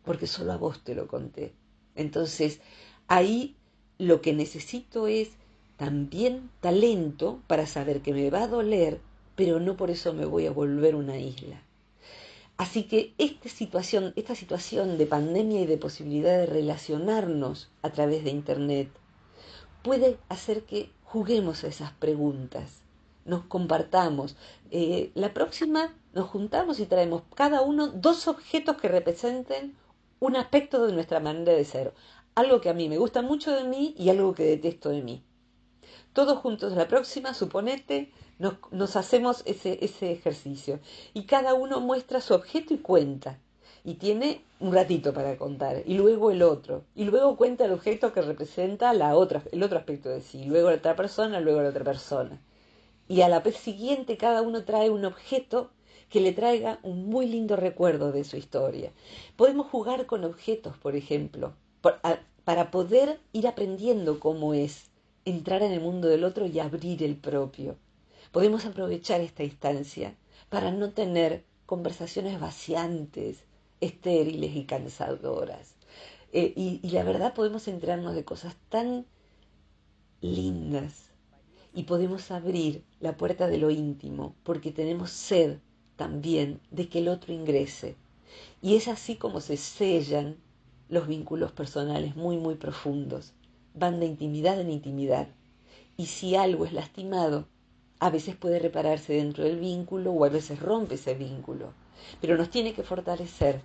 porque 0.05 0.27
solo 0.27 0.53
a 0.53 0.57
vos 0.57 0.83
te 0.83 0.95
lo 0.95 1.07
conté. 1.07 1.53
Entonces, 1.95 2.61
ahí 3.09 3.57
lo 3.99 4.21
que 4.21 4.33
necesito 4.33 5.07
es 5.07 5.31
también 5.77 6.51
talento 6.61 7.41
para 7.47 7.67
saber 7.67 8.01
que 8.03 8.13
me 8.13 8.31
va 8.31 8.45
a 8.45 8.49
doler, 8.49 9.01
pero 9.37 9.61
no 9.61 9.77
por 9.77 9.91
eso 9.91 10.13
me 10.13 10.25
voy 10.25 10.47
a 10.47 10.53
volver 10.53 10.95
una 10.95 11.19
isla. 11.19 11.63
Así 12.63 12.85
que 12.85 13.13
esta 13.19 13.49
situación, 13.49 14.13
esta 14.15 14.37
situación 14.37 14.97
de 14.97 15.07
pandemia 15.07 15.63
y 15.63 15.67
de 15.67 15.79
posibilidad 15.79 16.39
de 16.39 16.47
relacionarnos 16.47 17.73
a 17.83 17.91
través 17.91 18.23
de 18.23 18.31
Internet 18.31 18.89
puede 19.83 20.17
hacer 20.29 20.63
que 20.63 20.93
juguemos 21.03 21.65
a 21.65 21.67
esas 21.67 21.91
preguntas, 21.91 22.85
nos 23.25 23.43
compartamos. 23.47 24.37
Eh, 24.71 25.11
la 25.17 25.35
próxima 25.35 25.93
nos 26.15 26.29
juntamos 26.29 26.79
y 26.79 26.87
traemos 26.87 27.23
cada 27.35 27.63
uno 27.63 27.89
dos 27.89 28.29
objetos 28.29 28.77
que 28.77 28.87
representen 28.87 29.75
un 30.21 30.37
aspecto 30.37 30.87
de 30.87 30.93
nuestra 30.93 31.19
manera 31.19 31.55
de 31.55 31.65
ser, 31.65 31.93
algo 32.37 32.61
que 32.61 32.71
a 32.71 32.75
mí 32.75 32.89
me 32.89 32.97
gusta 32.97 33.23
mucho 33.23 33.51
de 33.51 33.65
mí 33.65 33.93
y 33.99 34.09
algo 34.09 34.35
que 34.37 34.45
detesto 34.45 34.91
de 34.91 35.03
mí. 35.03 35.25
Todos 36.13 36.39
juntos 36.39 36.75
la 36.75 36.87
próxima, 36.87 37.35
suponete, 37.35 38.13
nos, 38.73 38.97
hacemos 38.97 39.43
ese, 39.47 39.79
ejercicio 40.13 40.81
y 41.15 41.25
cada 41.25 41.55
uno 41.55 41.81
muestra 41.81 42.21
su 42.21 42.35
objeto 42.35 42.75
y 42.75 42.79
cuenta. 42.79 43.39
Y 43.85 43.95
tiene 43.95 44.45
un 44.61 44.73
ratito 44.73 45.13
para 45.13 45.37
contar, 45.37 45.83
y 45.87 45.95
luego 45.95 46.31
el 46.31 46.43
otro, 46.43 46.85
y 46.95 47.05
luego 47.05 47.37
cuenta 47.37 47.65
el 47.65 47.73
objeto 47.73 48.13
que 48.13 48.23
representa 48.23 48.93
la 48.95 49.17
otra, 49.17 49.43
el 49.51 49.61
otro 49.61 49.77
aspecto 49.77 50.09
de 50.09 50.21
sí, 50.21 50.45
luego 50.45 50.71
la 50.71 50.77
otra 50.77 50.95
persona, 50.95 51.41
luego 51.41 51.63
la 51.63 51.71
otra 51.71 51.83
persona. 51.83 52.41
Y 53.09 53.23
a 53.23 53.29
la 53.29 53.41
vez 53.41 53.57
siguiente 53.57 54.17
cada 54.17 54.43
uno 54.43 54.65
trae 54.65 54.89
un 54.89 55.05
objeto 55.05 55.71
que 56.09 56.21
le 56.21 56.33
traiga 56.33 56.79
un 56.85 57.07
muy 57.07 57.27
lindo 57.27 57.57
recuerdo 57.57 58.13
de 58.13 58.23
su 58.23 58.37
historia. 58.37 58.93
Podemos 59.35 59.67
jugar 59.67 60.07
con 60.07 60.25
objetos, 60.25 60.77
por 60.79 60.95
ejemplo, 60.95 61.55
para 62.45 62.71
poder 62.71 63.19
ir 63.33 63.49
aprendiendo 63.49 64.21
cómo 64.21 64.55
es 64.55 64.91
entrar 65.25 65.63
en 65.63 65.73
el 65.73 65.81
mundo 65.81 66.07
del 66.07 66.23
otro 66.23 66.47
y 66.47 66.61
abrir 66.61 67.03
el 67.03 67.17
propio. 67.17 67.77
Podemos 68.33 68.65
aprovechar 68.65 69.21
esta 69.21 69.45
instancia 69.45 70.17
para 70.49 70.71
no 70.73 70.91
tener 70.91 71.45
conversaciones 71.67 72.41
vaciantes, 72.41 73.45
estériles 73.81 74.57
y 74.57 74.65
cansadoras. 74.65 75.75
Eh, 76.33 76.53
y, 76.57 76.81
y 76.83 76.91
la 76.91 77.05
verdad 77.05 77.35
podemos 77.35 77.69
enterarnos 77.69 78.15
de 78.15 78.25
cosas 78.25 78.57
tan 78.71 79.07
lindas 80.23 81.11
y 81.75 81.85
podemos 81.85 82.31
abrir 82.31 82.85
la 83.01 83.17
puerta 83.17 83.49
de 83.49 83.59
lo 83.59 83.71
íntimo 83.71 84.35
porque 84.45 84.73
tenemos 84.73 85.11
sed 85.11 85.59
también 85.97 86.61
de 86.71 86.89
que 86.89 87.01
el 87.01 87.09
otro 87.09 87.33
ingrese. 87.33 87.97
Y 88.63 88.77
es 88.77 88.89
así 88.89 89.17
como 89.17 89.41
se 89.41 89.57
sellan 89.57 90.37
los 90.89 91.07
vínculos 91.07 91.53
personales 91.53 92.17
muy, 92.17 92.39
muy 92.39 92.55
profundos. 92.55 93.33
Van 93.75 94.01
de 94.01 94.07
intimidad 94.07 94.61
en 94.61 94.71
intimidad. 94.71 95.29
Y 95.97 96.07
si 96.07 96.35
algo 96.35 96.65
es 96.65 96.73
lastimado, 96.73 97.47
a 98.03 98.11
veces 98.11 98.35
puede 98.35 98.59
repararse 98.59 99.13
dentro 99.13 99.45
del 99.45 99.61
vínculo 99.61 100.11
o 100.11 100.25
a 100.25 100.29
veces 100.29 100.59
rompe 100.59 100.97
ese 100.97 101.15
vínculo. 101.15 101.73
Pero 102.21 102.37
nos 102.37 102.51
tiene 102.51 102.75
que 102.75 102.83
fortalecer 102.83 103.61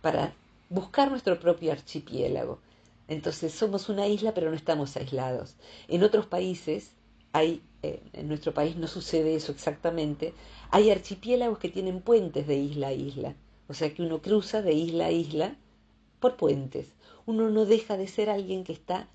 para 0.00 0.32
buscar 0.70 1.10
nuestro 1.10 1.38
propio 1.38 1.70
archipiélago. 1.70 2.60
Entonces 3.08 3.52
somos 3.52 3.90
una 3.90 4.06
isla 4.06 4.32
pero 4.32 4.48
no 4.48 4.56
estamos 4.56 4.96
aislados. 4.96 5.56
En 5.86 6.02
otros 6.02 6.24
países 6.24 6.92
hay, 7.32 7.62
eh, 7.82 8.02
en 8.14 8.28
nuestro 8.28 8.54
país 8.54 8.74
no 8.76 8.86
sucede 8.86 9.34
eso 9.34 9.52
exactamente, 9.52 10.32
hay 10.70 10.90
archipiélagos 10.90 11.58
que 11.58 11.68
tienen 11.68 12.00
puentes 12.00 12.46
de 12.46 12.56
isla 12.56 12.88
a 12.88 12.92
isla, 12.94 13.36
o 13.68 13.74
sea 13.74 13.92
que 13.92 14.00
uno 14.00 14.22
cruza 14.22 14.62
de 14.62 14.72
isla 14.72 15.06
a 15.06 15.12
isla 15.12 15.56
por 16.20 16.38
puentes. 16.38 16.94
Uno 17.26 17.50
no 17.50 17.66
deja 17.66 17.98
de 17.98 18.08
ser 18.08 18.30
alguien 18.30 18.64
que 18.64 18.72
está 18.72 19.10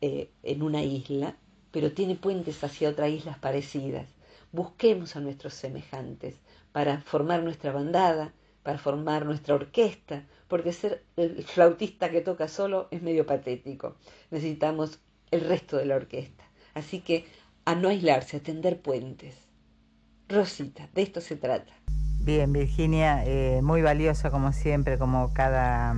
eh, 0.00 0.30
en 0.42 0.64
una 0.64 0.82
isla, 0.82 1.36
pero 1.70 1.92
tiene 1.92 2.14
puentes 2.14 2.62
hacia 2.62 2.90
otras 2.90 3.10
islas 3.10 3.38
parecidas. 3.38 4.08
Busquemos 4.52 5.16
a 5.16 5.20
nuestros 5.20 5.54
semejantes 5.54 6.36
para 6.72 7.00
formar 7.02 7.42
nuestra 7.42 7.72
bandada, 7.72 8.32
para 8.62 8.78
formar 8.78 9.26
nuestra 9.26 9.54
orquesta, 9.54 10.26
porque 10.48 10.72
ser 10.72 11.04
el 11.16 11.42
flautista 11.44 12.10
que 12.10 12.20
toca 12.20 12.48
solo 12.48 12.88
es 12.90 13.02
medio 13.02 13.26
patético. 13.26 13.96
Necesitamos 14.30 15.00
el 15.30 15.42
resto 15.42 15.76
de 15.76 15.86
la 15.86 15.96
orquesta. 15.96 16.44
Así 16.74 17.00
que 17.00 17.26
a 17.64 17.74
no 17.74 17.88
aislarse, 17.88 18.38
a 18.38 18.40
tender 18.40 18.80
puentes. 18.80 19.34
Rosita, 20.28 20.88
de 20.94 21.02
esto 21.02 21.20
se 21.20 21.36
trata. 21.36 21.72
Bien, 22.28 22.52
Virginia, 22.52 23.24
eh, 23.24 23.62
muy 23.62 23.80
valiosa 23.80 24.30
como 24.30 24.52
siempre, 24.52 24.98
como 24.98 25.32
cada, 25.32 25.96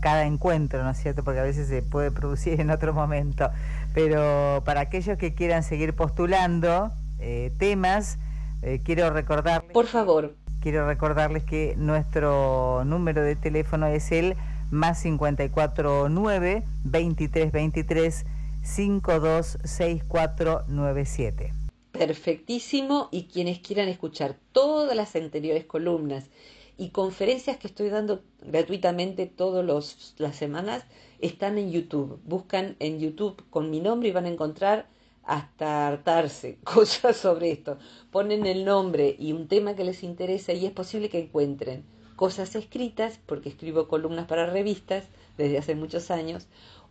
cada 0.00 0.24
encuentro, 0.24 0.82
¿no 0.82 0.88
es 0.88 0.96
cierto? 0.96 1.24
Porque 1.24 1.40
a 1.40 1.42
veces 1.42 1.68
se 1.68 1.82
puede 1.82 2.10
producir 2.10 2.58
en 2.58 2.70
otro 2.70 2.94
momento. 2.94 3.50
Pero 3.92 4.62
para 4.64 4.80
aquellos 4.80 5.18
que 5.18 5.34
quieran 5.34 5.62
seguir 5.62 5.94
postulando 5.94 6.90
eh, 7.18 7.52
temas, 7.58 8.18
eh, 8.62 8.80
quiero 8.82 9.10
recordarles... 9.10 9.70
Por 9.72 9.84
favor. 9.84 10.34
Quiero 10.62 10.86
recordarles 10.86 11.44
que 11.44 11.74
nuestro 11.76 12.84
número 12.86 13.22
de 13.22 13.36
teléfono 13.36 13.88
es 13.88 14.10
el 14.10 14.38
más 14.70 15.02
549 15.02 16.62
2323 16.84 18.24
526497 18.62 21.61
perfectísimo 21.92 23.08
y 23.12 23.24
quienes 23.24 23.60
quieran 23.60 23.88
escuchar 23.88 24.36
todas 24.52 24.96
las 24.96 25.14
anteriores 25.14 25.64
columnas 25.64 26.24
y 26.78 26.88
conferencias 26.88 27.58
que 27.58 27.68
estoy 27.68 27.90
dando 27.90 28.22
gratuitamente 28.40 29.26
todas 29.26 29.64
las 30.18 30.36
semanas 30.36 30.84
están 31.20 31.58
en 31.58 31.70
YouTube. 31.70 32.20
Buscan 32.24 32.76
en 32.80 32.98
YouTube 32.98 33.44
con 33.50 33.70
mi 33.70 33.80
nombre 33.80 34.08
y 34.08 34.12
van 34.12 34.24
a 34.24 34.30
encontrar 34.30 34.88
hasta 35.22 35.86
hartarse 35.86 36.58
cosas 36.64 37.16
sobre 37.16 37.52
esto. 37.52 37.78
Ponen 38.10 38.46
el 38.46 38.64
nombre 38.64 39.14
y 39.18 39.32
un 39.32 39.46
tema 39.48 39.76
que 39.76 39.84
les 39.84 40.02
interesa 40.02 40.52
y 40.52 40.66
es 40.66 40.72
posible 40.72 41.08
que 41.08 41.20
encuentren 41.20 41.84
cosas 42.16 42.54
escritas, 42.54 43.18
porque 43.26 43.48
escribo 43.48 43.88
columnas 43.88 44.26
para 44.26 44.46
revistas 44.46 45.04
desde 45.36 45.58
hace 45.58 45.74
muchos 45.74 46.10
años, 46.10 46.46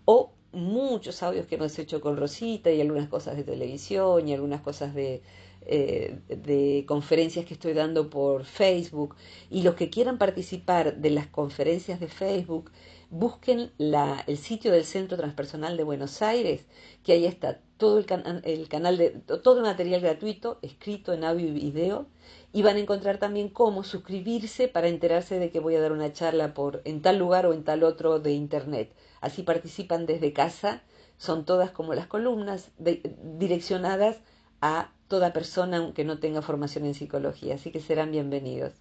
o 0.05 0.33
muchos 0.51 1.23
audios 1.23 1.45
que 1.47 1.55
hemos 1.55 1.77
hecho 1.79 2.01
con 2.01 2.17
Rosita 2.17 2.71
y 2.71 2.81
algunas 2.81 3.09
cosas 3.09 3.37
de 3.37 3.43
televisión 3.43 4.27
y 4.27 4.33
algunas 4.33 4.61
cosas 4.61 4.93
de, 4.93 5.21
eh, 5.61 6.19
de 6.27 6.85
conferencias 6.87 7.45
que 7.45 7.53
estoy 7.53 7.73
dando 7.73 8.09
por 8.09 8.45
Facebook. 8.45 9.15
Y 9.49 9.63
los 9.63 9.75
que 9.75 9.89
quieran 9.89 10.17
participar 10.17 10.97
de 10.97 11.09
las 11.11 11.27
conferencias 11.27 11.99
de 11.99 12.07
Facebook, 12.07 12.71
busquen 13.09 13.71
la, 13.77 14.23
el 14.27 14.37
sitio 14.37 14.71
del 14.71 14.85
Centro 14.85 15.17
Transpersonal 15.17 15.77
de 15.77 15.83
Buenos 15.83 16.21
Aires, 16.21 16.65
que 17.03 17.13
ahí 17.13 17.25
está 17.25 17.59
todo 17.77 17.99
el, 17.99 18.05
el 18.43 18.69
canal 18.69 18.97
de 18.97 19.09
todo 19.09 19.57
el 19.57 19.63
material 19.63 20.01
gratuito 20.01 20.59
escrito 20.61 21.13
en 21.13 21.23
audio 21.23 21.47
y 21.47 21.51
video 21.51 22.07
y 22.53 22.63
van 22.63 22.75
a 22.75 22.79
encontrar 22.79 23.17
también 23.17 23.49
cómo 23.49 23.83
suscribirse 23.83 24.67
para 24.67 24.89
enterarse 24.89 25.39
de 25.39 25.51
que 25.51 25.59
voy 25.59 25.75
a 25.75 25.81
dar 25.81 25.91
una 25.91 26.11
charla 26.11 26.53
por 26.53 26.81
en 26.85 27.01
tal 27.01 27.17
lugar 27.17 27.45
o 27.45 27.53
en 27.53 27.63
tal 27.63 27.83
otro 27.83 28.19
de 28.19 28.33
internet. 28.33 28.93
Así 29.21 29.43
participan 29.43 30.05
desde 30.05 30.33
casa, 30.33 30.81
son 31.17 31.45
todas 31.45 31.71
como 31.71 31.93
las 31.93 32.07
columnas 32.07 32.71
direccionadas 32.77 34.17
a 34.61 34.91
toda 35.07 35.33
persona 35.33 35.77
aunque 35.77 36.03
no 36.03 36.19
tenga 36.19 36.41
formación 36.41 36.85
en 36.85 36.93
psicología, 36.93 37.55
así 37.55 37.71
que 37.71 37.79
serán 37.79 38.11
bienvenidos. 38.11 38.73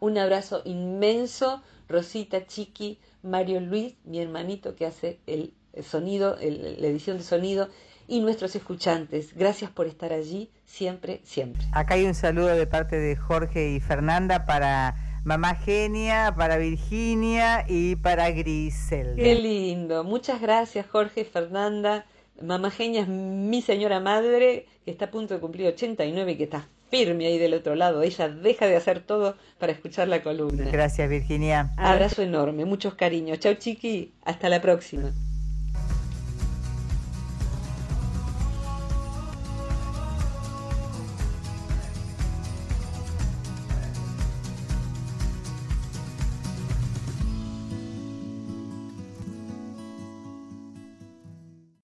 Un 0.00 0.18
abrazo 0.18 0.62
inmenso, 0.64 1.62
Rosita 1.88 2.46
Chiqui, 2.46 2.98
Mario 3.22 3.60
Luis, 3.60 3.94
mi 4.04 4.18
hermanito 4.20 4.74
que 4.74 4.86
hace 4.86 5.20
el 5.26 5.54
sonido, 5.82 6.36
la 6.36 6.86
edición 6.86 7.18
de 7.18 7.22
sonido 7.24 7.68
y 8.08 8.20
nuestros 8.20 8.54
escuchantes. 8.56 9.34
Gracias 9.34 9.70
por 9.70 9.86
estar 9.86 10.12
allí 10.12 10.50
siempre, 10.64 11.20
siempre. 11.24 11.62
Acá 11.72 11.94
hay 11.94 12.04
un 12.04 12.14
saludo 12.14 12.48
de 12.48 12.66
parte 12.66 12.96
de 12.96 13.16
Jorge 13.16 13.70
y 13.70 13.80
Fernanda 13.80 14.46
para 14.46 14.96
Mamá 15.24 15.54
Genia, 15.54 16.34
para 16.36 16.56
Virginia 16.56 17.64
y 17.68 17.96
para 17.96 18.30
Grisel. 18.30 19.14
Qué 19.16 19.34
lindo. 19.36 20.02
Muchas 20.04 20.40
gracias 20.40 20.86
Jorge 20.86 21.20
y 21.20 21.24
Fernanda. 21.24 22.06
Mamá 22.40 22.70
Genia 22.70 23.02
es 23.02 23.08
mi 23.08 23.62
señora 23.62 24.00
madre 24.00 24.66
que 24.84 24.90
está 24.90 25.04
a 25.06 25.10
punto 25.10 25.34
de 25.34 25.40
cumplir 25.40 25.68
89 25.68 26.32
y 26.32 26.36
que 26.36 26.44
está 26.44 26.66
firme 26.90 27.26
ahí 27.26 27.38
del 27.38 27.54
otro 27.54 27.74
lado. 27.74 28.02
Ella 28.02 28.28
deja 28.28 28.66
de 28.66 28.76
hacer 28.76 29.00
todo 29.00 29.36
para 29.58 29.72
escuchar 29.72 30.08
la 30.08 30.22
columna. 30.22 30.70
Gracias 30.70 31.08
Virginia. 31.08 31.72
Abrazo 31.76 32.22
enorme, 32.22 32.64
muchos 32.64 32.94
cariños. 32.94 33.38
Chau 33.38 33.54
chiqui, 33.54 34.12
hasta 34.24 34.48
la 34.48 34.60
próxima. 34.60 35.12